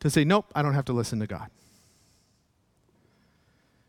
[0.00, 1.48] to say, nope, I don't have to listen to God.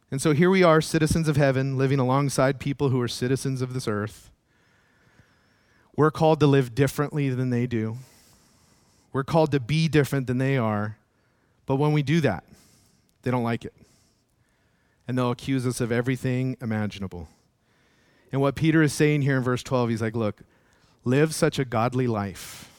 [0.10, 3.74] And so here we are, citizens of heaven, living alongside people who are citizens of
[3.74, 4.30] this earth.
[5.96, 7.98] We're called to live differently than they do.
[9.12, 10.98] We're called to be different than they are.
[11.66, 12.44] But when we do that,
[13.24, 13.74] they don't like it
[15.08, 17.30] and they'll accuse us of everything imaginable.
[18.32, 20.42] And what Peter is saying here in verse 12, he's like, look,
[21.06, 22.70] live such a godly life.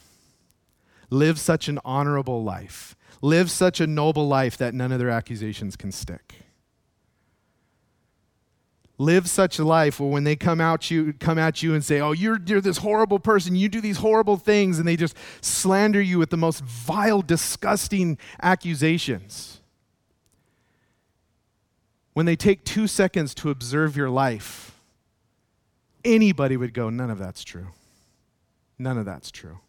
[1.11, 5.77] live such an honorable life, live such a noble life that none of their accusations
[5.77, 6.35] can stick.
[9.01, 12.01] Live such a life where when they come out you come at you and say,
[12.01, 13.55] "Oh, you're you're this horrible person.
[13.55, 18.19] You do these horrible things," and they just slander you with the most vile, disgusting
[18.43, 19.58] accusations.
[22.19, 24.77] When they take 2 seconds to observe your life,
[26.05, 27.69] anybody would go, "None of that's true."
[28.77, 29.61] None of that's true.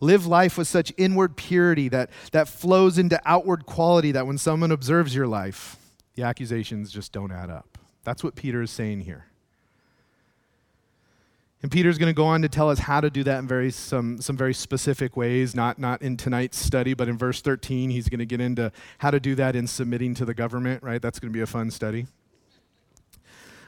[0.00, 4.70] Live life with such inward purity that, that flows into outward quality that when someone
[4.70, 5.76] observes your life,
[6.14, 7.76] the accusations just don't add up.
[8.04, 9.26] That's what Peter is saying here.
[11.62, 13.70] And Peter's going to go on to tell us how to do that in very
[13.70, 18.08] some, some very specific ways, not, not in tonight's study, but in verse 13, he's
[18.08, 21.02] going to get into how to do that in submitting to the government, right?
[21.02, 22.06] That's going to be a fun study.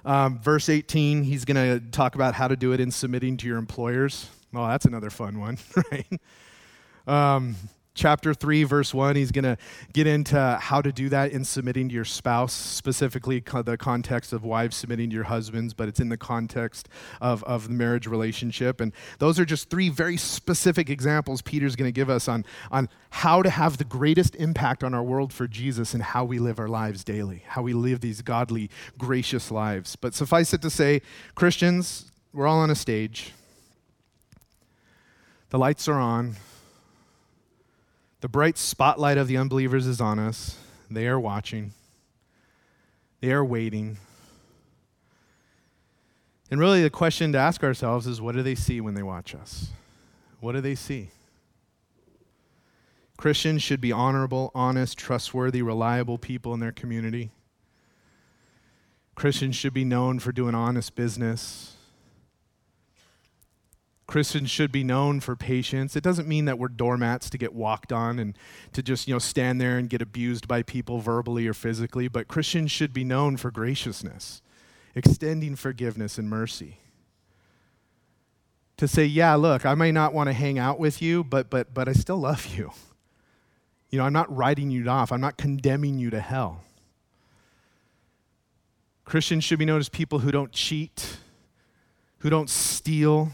[0.06, 3.46] Um, verse 18, he's going to talk about how to do it in submitting to
[3.46, 4.28] your employers.
[4.52, 5.58] Well, that's another fun one,
[5.92, 6.20] right?
[7.06, 7.56] Um,
[7.94, 9.56] chapter 3, verse 1, he's going to
[9.92, 14.44] get into how to do that in submitting to your spouse, specifically the context of
[14.44, 16.88] wives submitting to your husbands, but it's in the context
[17.20, 18.80] of, of the marriage relationship.
[18.80, 22.88] And those are just three very specific examples Peter's going to give us on, on
[23.10, 26.58] how to have the greatest impact on our world for Jesus and how we live
[26.58, 29.96] our lives daily, how we live these godly, gracious lives.
[29.96, 31.02] But suffice it to say,
[31.34, 33.32] Christians, we're all on a stage.
[35.50, 36.36] The lights are on.
[38.22, 40.56] The bright spotlight of the unbelievers is on us.
[40.88, 41.72] They are watching,
[43.20, 43.98] they are waiting.
[46.48, 49.34] And really, the question to ask ourselves is what do they see when they watch
[49.34, 49.70] us?
[50.38, 51.10] What do they see?
[53.16, 57.30] Christians should be honorable, honest, trustworthy, reliable people in their community.
[59.16, 61.74] Christians should be known for doing honest business,
[64.12, 65.96] Christians should be known for patience.
[65.96, 68.36] It doesn't mean that we're doormats to get walked on and
[68.74, 72.28] to just, you know, stand there and get abused by people verbally or physically, but
[72.28, 74.42] Christians should be known for graciousness,
[74.94, 76.76] extending forgiveness and mercy.
[78.76, 81.72] To say, yeah, look, I may not want to hang out with you, but but
[81.72, 82.70] but I still love you.
[83.88, 85.10] You know, I'm not writing you off.
[85.10, 86.64] I'm not condemning you to hell.
[89.06, 91.16] Christians should be known as people who don't cheat,
[92.18, 93.32] who don't steal,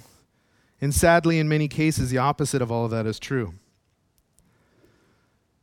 [0.81, 3.55] and sadly, in many cases, the opposite of all of that is true.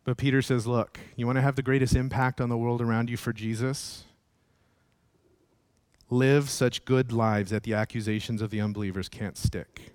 [0.03, 3.09] But Peter says, Look, you want to have the greatest impact on the world around
[3.09, 4.03] you for Jesus?
[6.09, 9.93] Live such good lives that the accusations of the unbelievers can't stick.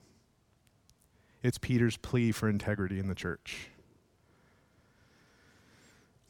[1.42, 3.68] It's Peter's plea for integrity in the church.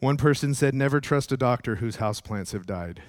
[0.01, 3.03] One person said, Never trust a doctor whose houseplants have died.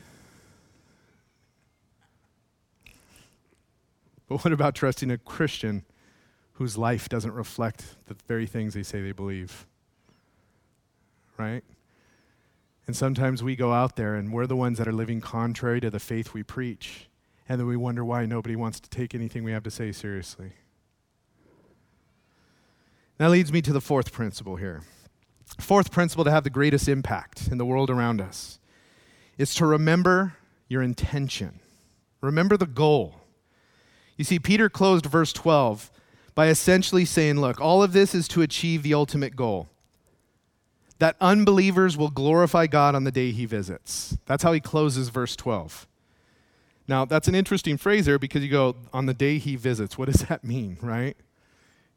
[4.31, 5.83] But what about trusting a Christian
[6.53, 9.67] whose life doesn't reflect the very things they say they believe?
[11.37, 11.65] Right?
[12.87, 15.89] And sometimes we go out there and we're the ones that are living contrary to
[15.89, 17.09] the faith we preach.
[17.49, 20.53] And then we wonder why nobody wants to take anything we have to say seriously.
[23.17, 24.83] That leads me to the fourth principle here.
[25.59, 28.59] Fourth principle to have the greatest impact in the world around us
[29.37, 30.37] is to remember
[30.69, 31.59] your intention.
[32.21, 33.20] Remember the goal.
[34.21, 35.89] You see, Peter closed verse 12
[36.35, 39.67] by essentially saying, Look, all of this is to achieve the ultimate goal
[40.99, 44.19] that unbelievers will glorify God on the day he visits.
[44.27, 45.87] That's how he closes verse 12.
[46.87, 49.97] Now, that's an interesting phrase there because you go, on the day he visits.
[49.97, 51.17] What does that mean, right?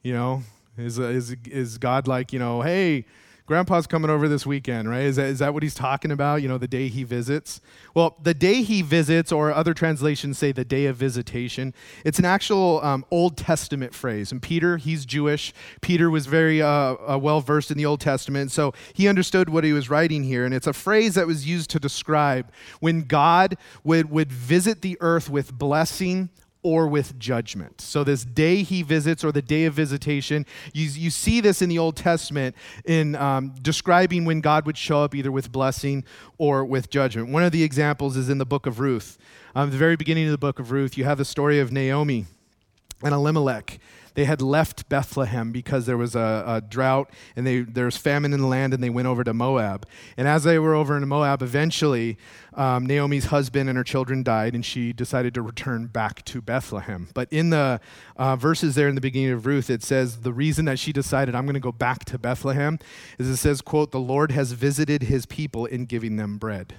[0.03, 0.45] You know,
[0.79, 3.05] is, is, is God like, you know, hey,
[3.47, 5.03] Grandpa's coming over this weekend, right?
[5.03, 6.41] Is that, is that what he's talking about?
[6.41, 7.61] You know, the day he visits?
[7.93, 11.75] Well, the day he visits, or other translations say the day of visitation,
[12.07, 14.33] it's an actual um, Old Testament phrase.
[14.33, 15.53] And Peter, he's Jewish.
[15.83, 19.63] Peter was very uh, uh, well versed in the Old Testament, so he understood what
[19.63, 20.47] he was writing here.
[20.47, 24.97] And it's a phrase that was used to describe when God would, would visit the
[25.03, 26.31] earth with blessing
[26.65, 27.81] or with judgment.
[27.81, 31.69] So, this day he visits, or the day of visitation, you, you see this in
[31.69, 36.03] the Old Testament in um, describing when God would show up either with blessing
[36.39, 37.29] or with judgment.
[37.29, 39.19] One of the examples is in the book of Ruth.
[39.55, 42.27] Um, the very beginning of the book of Ruth, you have the story of Naomi
[43.05, 43.79] and Elimelech
[44.15, 48.33] they had left Bethlehem because there was a, a drought and they, there was famine
[48.33, 49.87] in the land, and they went over to Moab.
[50.17, 52.17] And as they were over in Moab, eventually
[52.55, 57.09] um, Naomi's husband and her children died, and she decided to return back to Bethlehem.
[57.15, 57.81] But in the
[58.17, 61.35] uh, verses there in the beginning of Ruth, it says the reason that she decided
[61.35, 62.79] I'm going to go back to Bethlehem
[63.19, 66.77] is it says, "quote The Lord has visited His people in giving them bread."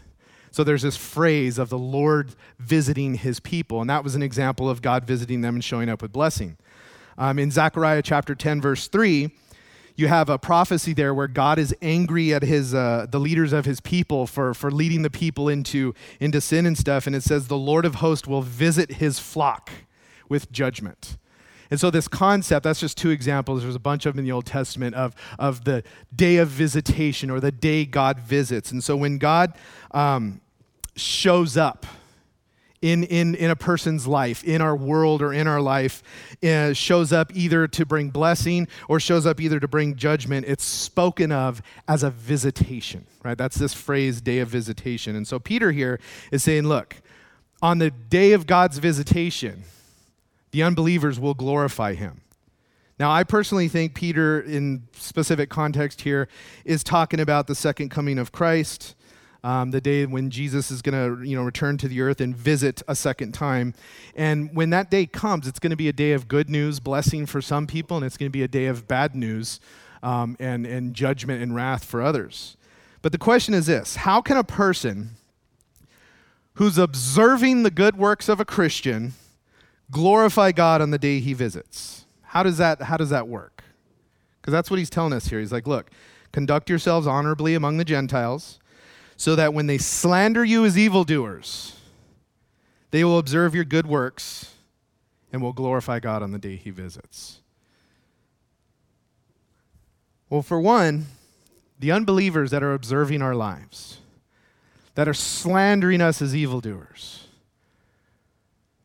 [0.55, 4.69] So there's this phrase of the Lord visiting his people, and that was an example
[4.69, 6.55] of God visiting them and showing up with blessing.
[7.18, 9.32] Um, in Zechariah chapter 10, verse 3,
[9.95, 13.63] you have a prophecy there where God is angry at his uh, the leaders of
[13.63, 17.07] his people for, for leading the people into, into sin and stuff.
[17.07, 19.72] And it says, The Lord of hosts will visit his flock
[20.28, 21.18] with judgment.
[21.72, 23.63] And so, this concept, that's just two examples.
[23.63, 25.84] There's a bunch of them in the Old Testament of, of the
[26.16, 28.72] day of visitation or the day God visits.
[28.72, 29.53] And so, when God
[29.91, 30.41] um,
[30.95, 31.86] shows up,
[32.86, 36.03] in, in, in a person's life, in our world or in our life,
[36.43, 40.45] uh, shows up either to bring blessing or shows up either to bring judgment.
[40.47, 43.36] It's spoken of as a visitation, right?
[43.36, 45.15] That's this phrase, day of visitation.
[45.15, 45.99] And so Peter here
[46.31, 46.97] is saying, look,
[47.59, 49.63] on the day of God's visitation,
[50.51, 52.21] the unbelievers will glorify him.
[52.99, 56.27] Now, I personally think Peter, in specific context here,
[56.63, 58.95] is talking about the second coming of Christ
[59.46, 62.36] um, the day when Jesus is going to you know, return to the earth and
[62.36, 63.76] visit a second time.
[64.16, 67.28] And when that day comes, it's going to be a day of good news, blessing
[67.28, 69.60] for some people, and it's going to be a day of bad news
[70.02, 72.58] um, and, and judgment and wrath for others.
[73.04, 75.12] But the question is this how can a person
[76.56, 79.14] who's observing the good works of a Christian
[79.91, 82.08] glorify God on the day he visits?
[82.24, 83.64] How does that, how does that work?
[84.41, 85.39] Because that's what he's telling us here.
[85.39, 85.91] He's like, look,
[86.32, 88.58] conduct yourselves honorably among the Gentiles
[89.18, 91.76] so that when they slander you as evildoers,
[92.91, 94.53] they will observe your good works
[95.32, 97.39] and will glorify God on the day he visits.
[100.30, 101.05] Well, for one,
[101.80, 103.99] the unbelievers that are observing our lives,
[104.95, 107.28] that are slandering us as evildoers.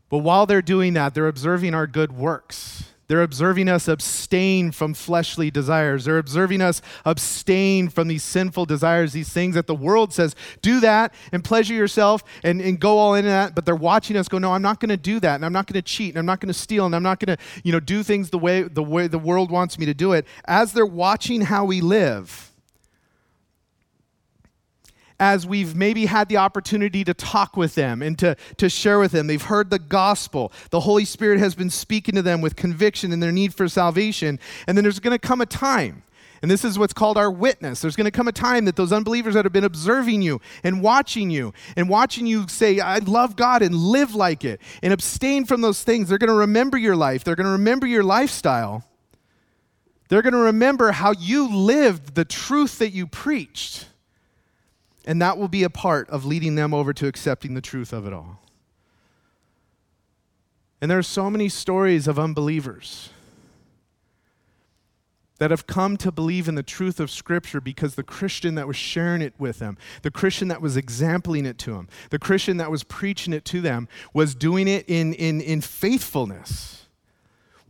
[0.09, 4.95] But while they're doing that, they're observing our good works they're observing us abstain from
[4.95, 6.05] fleshly desires.
[6.05, 10.79] They're observing us abstain from these sinful desires, these things that the world says, do
[10.79, 13.57] that and pleasure yourself and, and go all in that.
[13.57, 15.35] But they're watching us go, no, I'm not going to do that.
[15.35, 16.11] And I'm not going to cheat.
[16.11, 16.87] And I'm not going to steal.
[16.87, 19.51] And I'm not going to, you know, do things the way, the way the world
[19.51, 20.25] wants me to do it.
[20.45, 22.50] As they're watching how we live,
[25.21, 29.13] as we've maybe had the opportunity to talk with them and to, to share with
[29.13, 29.27] them.
[29.27, 30.51] They've heard the gospel.
[30.71, 34.41] The Holy Spirit has been speaking to them with conviction in their need for salvation.
[34.67, 36.03] And then there's going to come a time.
[36.43, 37.83] And this is what's called our witness.
[37.83, 40.83] There's going to come a time that those unbelievers that have been observing you and
[40.83, 45.45] watching you and watching you say, I love God and live like it and abstain
[45.45, 47.25] from those things, they're going to remember your life.
[47.25, 48.85] They're going to remember your lifestyle.
[50.09, 53.90] They're going to remember how you lived the truth that you preached.
[55.05, 58.07] And that will be a part of leading them over to accepting the truth of
[58.07, 58.41] it all.
[60.81, 63.11] And there are so many stories of unbelievers
[65.39, 68.77] that have come to believe in the truth of Scripture because the Christian that was
[68.77, 72.71] sharing it with them, the Christian that was exempling it to them, the Christian that
[72.71, 76.80] was preaching it to them was doing it in, in, in faithfulness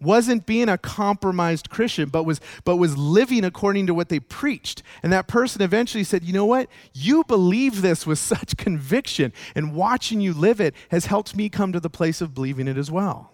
[0.00, 4.82] wasn't being a compromised Christian, but was, but was living according to what they preached.
[5.02, 6.68] And that person eventually said, You know what?
[6.92, 11.72] You believe this with such conviction, and watching you live it has helped me come
[11.72, 13.32] to the place of believing it as well.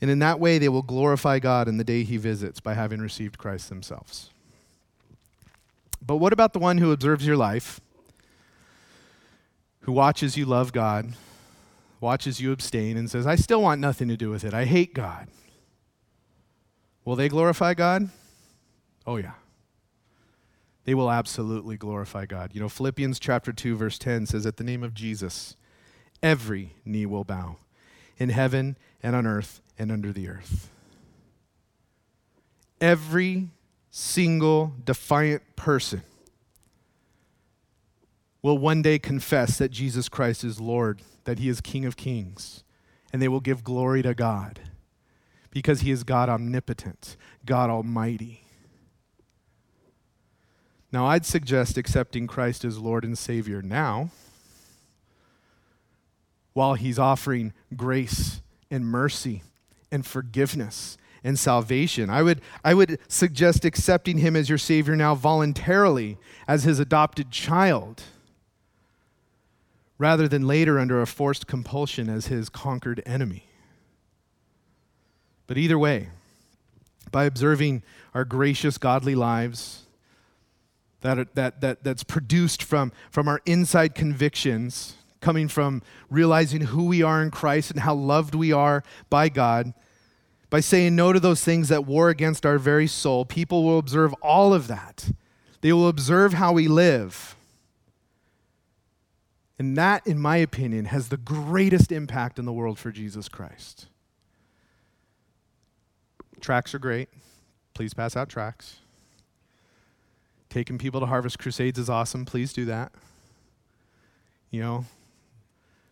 [0.00, 3.00] And in that way, they will glorify God in the day He visits by having
[3.00, 4.30] received Christ themselves.
[6.04, 7.80] But what about the one who observes your life,
[9.80, 11.14] who watches you love God?
[12.00, 14.54] Watches you abstain and says, I still want nothing to do with it.
[14.54, 15.28] I hate God.
[17.04, 18.10] Will they glorify God?
[19.06, 19.32] Oh, yeah.
[20.84, 22.50] They will absolutely glorify God.
[22.54, 25.56] You know, Philippians chapter 2, verse 10 says, At the name of Jesus,
[26.22, 27.56] every knee will bow
[28.16, 30.70] in heaven and on earth and under the earth.
[32.80, 33.50] Every
[33.90, 36.02] single defiant person
[38.42, 42.64] will one day confess that Jesus Christ is Lord that he is King of kings,
[43.12, 44.60] and they will give glory to God
[45.50, 48.44] because he is God omnipotent, God almighty.
[50.90, 54.10] Now, I'd suggest accepting Christ as Lord and Savior now
[56.54, 59.42] while he's offering grace and mercy
[59.92, 62.08] and forgiveness and salvation.
[62.08, 66.16] I would, I would suggest accepting him as your Savior now voluntarily
[66.46, 68.04] as his adopted child
[69.98, 73.44] rather than later under a forced compulsion as his conquered enemy.
[75.46, 76.08] But either way,
[77.10, 77.82] by observing
[78.14, 79.86] our gracious, godly lives,
[81.00, 87.02] that, that, that, that's produced from, from our inside convictions, coming from realizing who we
[87.02, 89.72] are in Christ and how loved we are by God,
[90.50, 94.14] by saying no to those things that war against our very soul, people will observe
[94.14, 95.10] all of that.
[95.60, 97.36] They will observe how we live.
[99.58, 103.86] And that, in my opinion, has the greatest impact in the world for Jesus Christ.
[106.40, 107.08] Tracts are great.
[107.74, 108.76] Please pass out tracts.
[110.48, 112.24] Taking people to Harvest Crusades is awesome.
[112.24, 112.92] Please do that.
[114.50, 114.84] You know,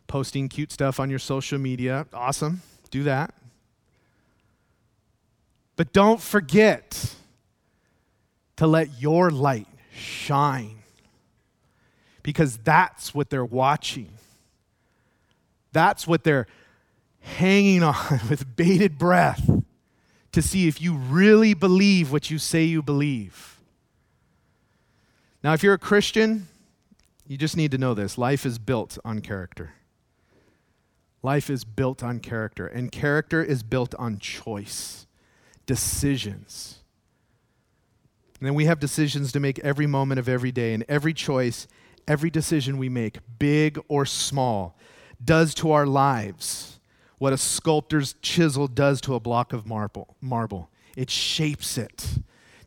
[0.07, 2.63] posting cute stuff on your social media, awesome.
[2.91, 3.35] Do that.
[5.75, 7.15] But don't forget
[8.57, 10.79] to let your light shine
[12.27, 14.09] because that's what they're watching.
[15.73, 16.49] That's what they're
[17.21, 17.95] hanging on
[18.29, 19.49] with bated breath
[20.33, 23.61] to see if you really believe what you say you believe.
[25.45, 26.49] Now, if you're a Christian,
[27.29, 29.75] you just need to know this life is built on character.
[31.23, 35.07] Life is built on character, and character is built on choice,
[35.65, 36.81] decisions.
[38.41, 41.69] And then we have decisions to make every moment of every day, and every choice,
[42.09, 44.79] every decision we make, big or small,
[45.25, 46.77] does to our lives
[47.19, 50.17] what a sculptor's chisel does to a block of marble.
[50.21, 50.71] marble.
[50.97, 52.19] It shapes it.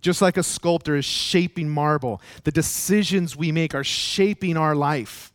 [0.02, 5.32] Just like a sculptor is shaping marble, the decisions we make are shaping our life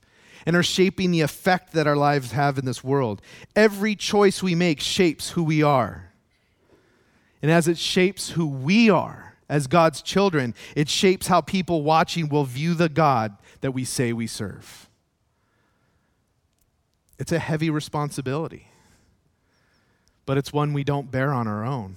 [0.46, 3.22] and are shaping the effect that our lives have in this world.
[3.54, 6.10] Every choice we make shapes who we are.
[7.40, 12.28] And as it shapes who we are as God's children, it shapes how people watching
[12.28, 14.88] will view the God that we say we serve.
[17.18, 18.68] It's a heavy responsibility,
[20.26, 21.96] but it's one we don't bear on our own.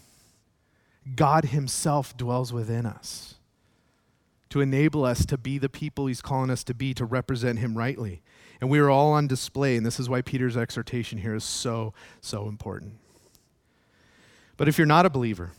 [1.15, 3.35] God Himself dwells within us
[4.49, 7.77] to enable us to be the people He's calling us to be, to represent Him
[7.77, 8.21] rightly.
[8.59, 11.93] And we are all on display, and this is why Peter's exhortation here is so,
[12.21, 12.93] so important.
[14.57, 15.51] But if you're not a believer,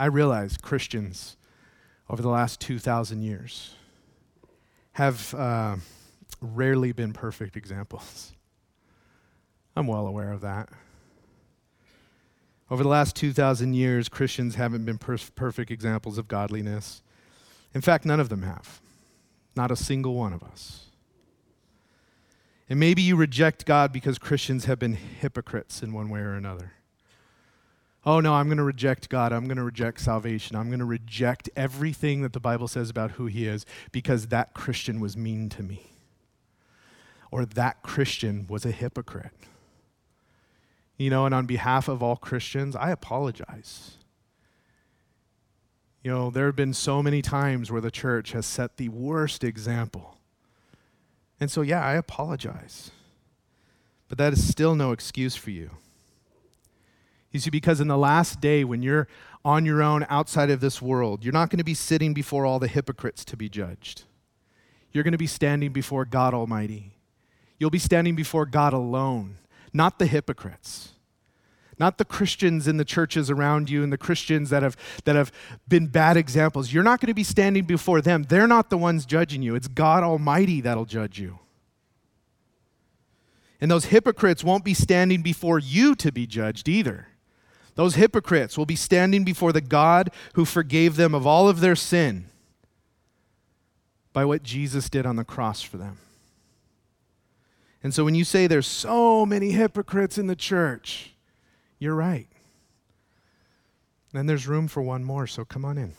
[0.00, 1.36] I realize Christians
[2.08, 3.74] over the last 2,000 years
[4.92, 5.76] have uh,
[6.40, 8.32] rarely been perfect examples.
[9.76, 10.70] I'm well aware of that.
[12.70, 17.02] Over the last 2,000 years, Christians haven't been per- perfect examples of godliness.
[17.74, 18.80] In fact, none of them have.
[19.54, 20.86] Not a single one of us.
[22.70, 26.72] And maybe you reject God because Christians have been hypocrites in one way or another.
[28.04, 29.32] Oh no, I'm going to reject God.
[29.32, 30.56] I'm going to reject salvation.
[30.56, 34.54] I'm going to reject everything that the Bible says about who He is because that
[34.54, 35.82] Christian was mean to me.
[37.30, 39.32] Or that Christian was a hypocrite.
[40.96, 43.92] You know, and on behalf of all Christians, I apologize.
[46.02, 49.44] You know, there have been so many times where the church has set the worst
[49.44, 50.16] example.
[51.38, 52.90] And so, yeah, I apologize.
[54.08, 55.70] But that is still no excuse for you.
[57.30, 59.06] You see, because in the last day, when you're
[59.44, 62.58] on your own outside of this world, you're not going to be sitting before all
[62.58, 64.04] the hypocrites to be judged.
[64.92, 66.92] You're going to be standing before God Almighty.
[67.58, 69.36] You'll be standing before God alone
[69.72, 70.90] not the hypocrites,
[71.78, 75.32] not the Christians in the churches around you and the Christians that have, that have
[75.68, 76.72] been bad examples.
[76.72, 78.24] You're not going to be standing before them.
[78.24, 81.38] They're not the ones judging you, it's God Almighty that'll judge you.
[83.60, 87.08] And those hypocrites won't be standing before you to be judged either.
[87.74, 91.76] Those hypocrites will be standing before the God who forgave them of all of their
[91.76, 92.26] sin
[94.12, 95.98] by what Jesus did on the cross for them.
[97.82, 101.14] And so when you say there's so many hypocrites in the church,
[101.78, 102.28] you're right.
[104.12, 105.94] Then there's room for one more, so come on in.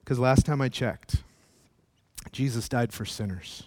[0.00, 1.22] Because last time I checked,
[2.32, 3.62] Jesus died for sinners.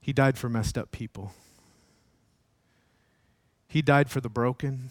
[0.00, 1.32] He died for messed up people.
[3.72, 4.90] He died for the broken.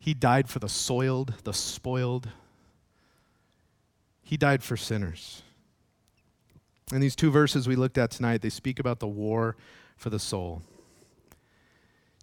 [0.00, 2.30] He died for the soiled, the spoiled.
[4.24, 5.42] He died for sinners.
[6.92, 9.54] And these two verses we looked at tonight, they speak about the war
[9.96, 10.62] for the soul.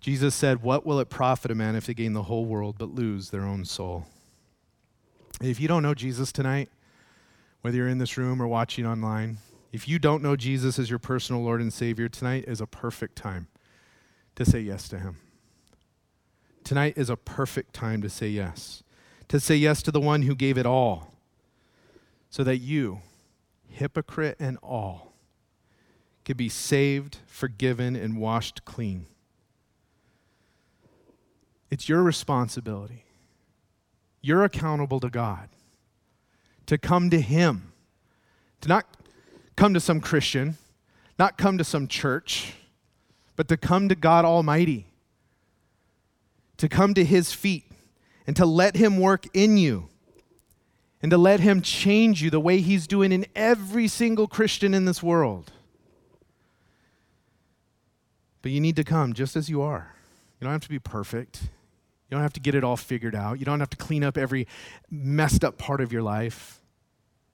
[0.01, 2.89] Jesus said, What will it profit a man if they gain the whole world but
[2.89, 4.05] lose their own soul?
[5.41, 6.67] If you don't know Jesus tonight,
[7.61, 9.37] whether you're in this room or watching online,
[9.71, 13.15] if you don't know Jesus as your personal Lord and Savior, tonight is a perfect
[13.15, 13.47] time
[14.35, 15.17] to say yes to Him.
[16.63, 18.83] Tonight is a perfect time to say yes.
[19.27, 21.13] To say yes to the one who gave it all
[22.29, 23.01] so that you
[23.73, 25.13] hypocrite and all,
[26.25, 29.07] could be saved, forgiven, and washed clean.
[31.69, 33.05] It's your responsibility.
[34.21, 35.49] You're accountable to God
[36.65, 37.73] to come to Him,
[38.61, 38.85] to not
[39.55, 40.57] come to some Christian,
[41.19, 42.53] not come to some church,
[43.35, 44.87] but to come to God Almighty,
[46.57, 47.71] to come to His feet,
[48.25, 49.89] and to let Him work in you
[51.03, 54.85] and to let Him change you the way He's doing in every single Christian in
[54.85, 55.51] this world.
[58.41, 59.95] But you need to come just as you are.
[60.39, 61.43] You don't have to be perfect.
[61.43, 63.37] You don't have to get it all figured out.
[63.37, 64.47] You don't have to clean up every
[64.89, 66.61] messed up part of your life.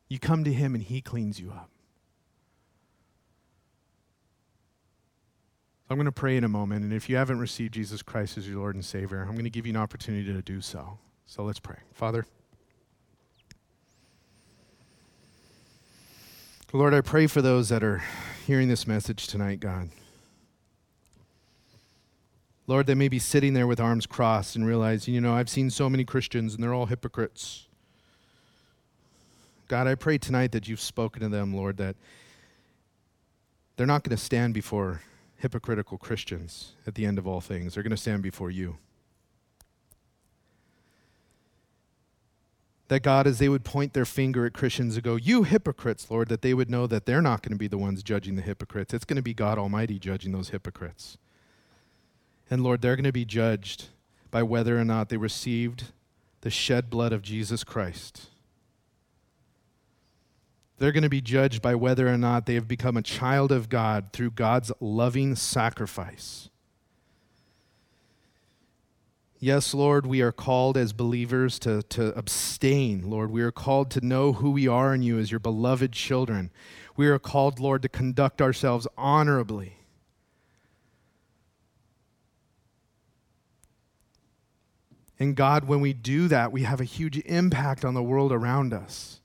[0.08, 1.70] You come to Him and He cleans you up.
[5.90, 8.48] I'm going to pray in a moment, and if you haven't received Jesus Christ as
[8.48, 11.00] your Lord and Savior, I'm going to give you an opportunity to do so.
[11.26, 11.78] So let's pray.
[11.94, 12.28] Father,
[16.72, 18.04] Lord, I pray for those that are
[18.46, 19.90] hearing this message tonight, God.
[22.68, 25.72] Lord, they may be sitting there with arms crossed and realizing, you know, I've seen
[25.72, 27.66] so many Christians and they're all hypocrites.
[29.68, 31.96] God, I pray tonight that you've spoken to them, Lord, that
[33.76, 35.02] they're not going to stand before
[35.40, 37.74] hypocritical Christians at the end of all things.
[37.74, 38.78] They're going to stand before you.
[42.90, 46.28] That God, as they would point their finger at Christians and go, You hypocrites, Lord,
[46.30, 48.94] that they would know that they're not going to be the ones judging the hypocrites.
[48.94, 51.18] It's going to be God Almighty judging those hypocrites.
[52.50, 53.90] And Lord, they're going to be judged
[54.32, 55.86] by whether or not they received
[56.42, 58.28] the shed blood of Jesus Christ.
[60.80, 63.68] They're going to be judged by whether or not they have become a child of
[63.68, 66.50] God through God's loving sacrifice.
[69.42, 73.30] Yes, Lord, we are called as believers to, to abstain, Lord.
[73.30, 76.50] We are called to know who we are in you as your beloved children.
[76.96, 79.78] We are called, Lord, to conduct ourselves honorably.
[85.20, 88.74] And God, when we do that, we have a huge impact on the world around
[88.74, 89.19] us.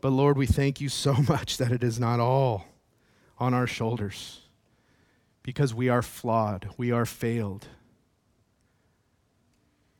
[0.00, 2.66] But Lord, we thank you so much that it is not all
[3.38, 4.40] on our shoulders.
[5.42, 7.66] Because we are flawed, we are failed,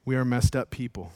[0.05, 1.13] we are messed up people.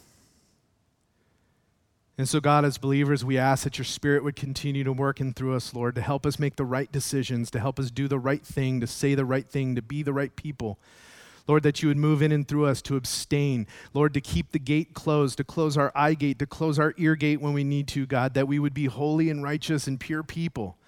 [2.16, 5.35] And so, God, as believers, we ask that your Spirit would continue to work in
[5.35, 8.20] through us, Lord, to help us make the right decisions, to help us do the
[8.20, 10.78] right thing, to say the right thing, to be the right people
[11.47, 13.66] Lord, that you would move in and through us to abstain.
[13.92, 17.16] Lord, to keep the gate closed, to close our eye gate, to close our ear
[17.16, 20.22] gate when we need to, God, that we would be holy and righteous and pure
[20.22, 20.78] people.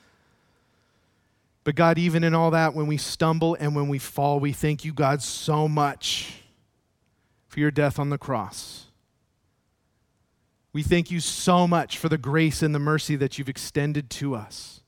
[1.64, 4.84] But God, even in all that, when we stumble and when we fall, we thank
[4.84, 6.42] you, God, so much
[7.48, 8.86] for your death on the cross.
[10.72, 14.34] We thank you so much for the grace and the mercy that you've extended to
[14.34, 14.80] us.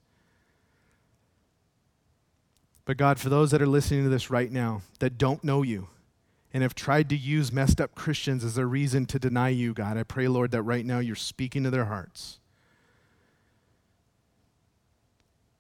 [2.89, 5.89] But God, for those that are listening to this right now that don't know you
[6.55, 9.99] and have tried to use messed up Christians as a reason to deny you, God,
[9.99, 12.39] I pray, Lord, that right now you're speaking to their hearts.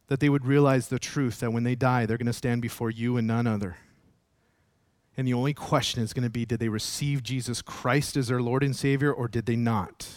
[0.06, 2.90] That they would realize the truth that when they die, they're going to stand before
[2.90, 3.76] you and none other.
[5.14, 8.40] And the only question is going to be did they receive Jesus Christ as their
[8.40, 10.08] Lord and Savior or did they not?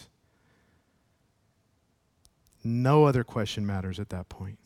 [2.64, 4.58] No other question matters at that point.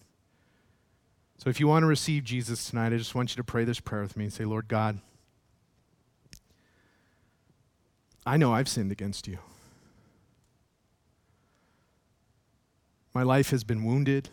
[1.39, 3.81] So if you want to receive Jesus tonight, I just want you to pray this
[3.81, 5.01] prayer with me and say, Lord God,
[8.25, 9.39] I know I've sinned against you.
[13.15, 14.29] My life has been wounded.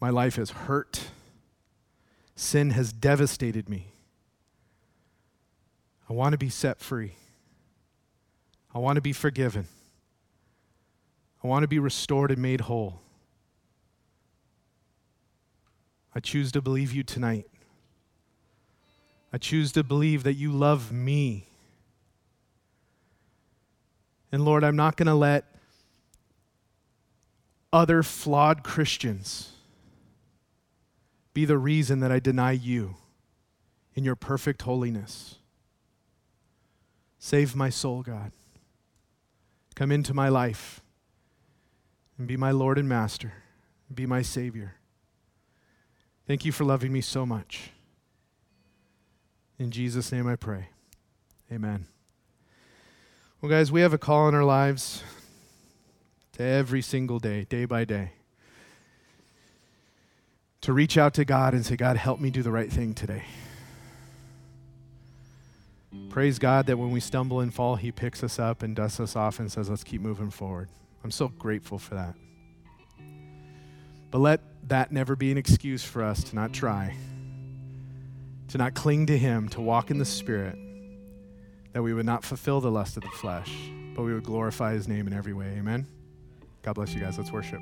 [0.00, 1.08] My life has hurt.
[2.34, 3.92] Sin has devastated me.
[6.08, 7.14] I want to be set free.
[8.74, 9.66] I want to be forgiven.
[11.42, 13.00] I want to be restored and made whole.
[16.16, 17.46] I choose to believe you tonight.
[19.34, 21.46] I choose to believe that you love me.
[24.32, 25.44] And Lord, I'm not going to let
[27.70, 29.52] other flawed Christians
[31.34, 32.96] be the reason that I deny you
[33.94, 35.34] in your perfect holiness.
[37.18, 38.32] Save my soul, God.
[39.74, 40.80] Come into my life
[42.16, 43.34] and be my Lord and Master,
[43.94, 44.75] be my Savior.
[46.26, 47.70] Thank you for loving me so much.
[49.58, 50.68] In Jesus' name I pray.
[51.52, 51.86] Amen.
[53.40, 55.02] Well, guys, we have a call in our lives
[56.32, 58.12] to every single day, day by day,
[60.62, 63.22] to reach out to God and say, God, help me do the right thing today.
[66.10, 69.14] Praise God that when we stumble and fall, He picks us up and dusts us
[69.14, 70.68] off and says, let's keep moving forward.
[71.04, 72.14] I'm so grateful for that.
[74.16, 74.40] But let
[74.70, 76.96] that never be an excuse for us to not try,
[78.48, 80.56] to not cling to Him, to walk in the Spirit,
[81.74, 83.52] that we would not fulfill the lust of the flesh,
[83.94, 85.56] but we would glorify His name in every way.
[85.58, 85.86] Amen.
[86.62, 87.18] God bless you guys.
[87.18, 87.60] Let's worship.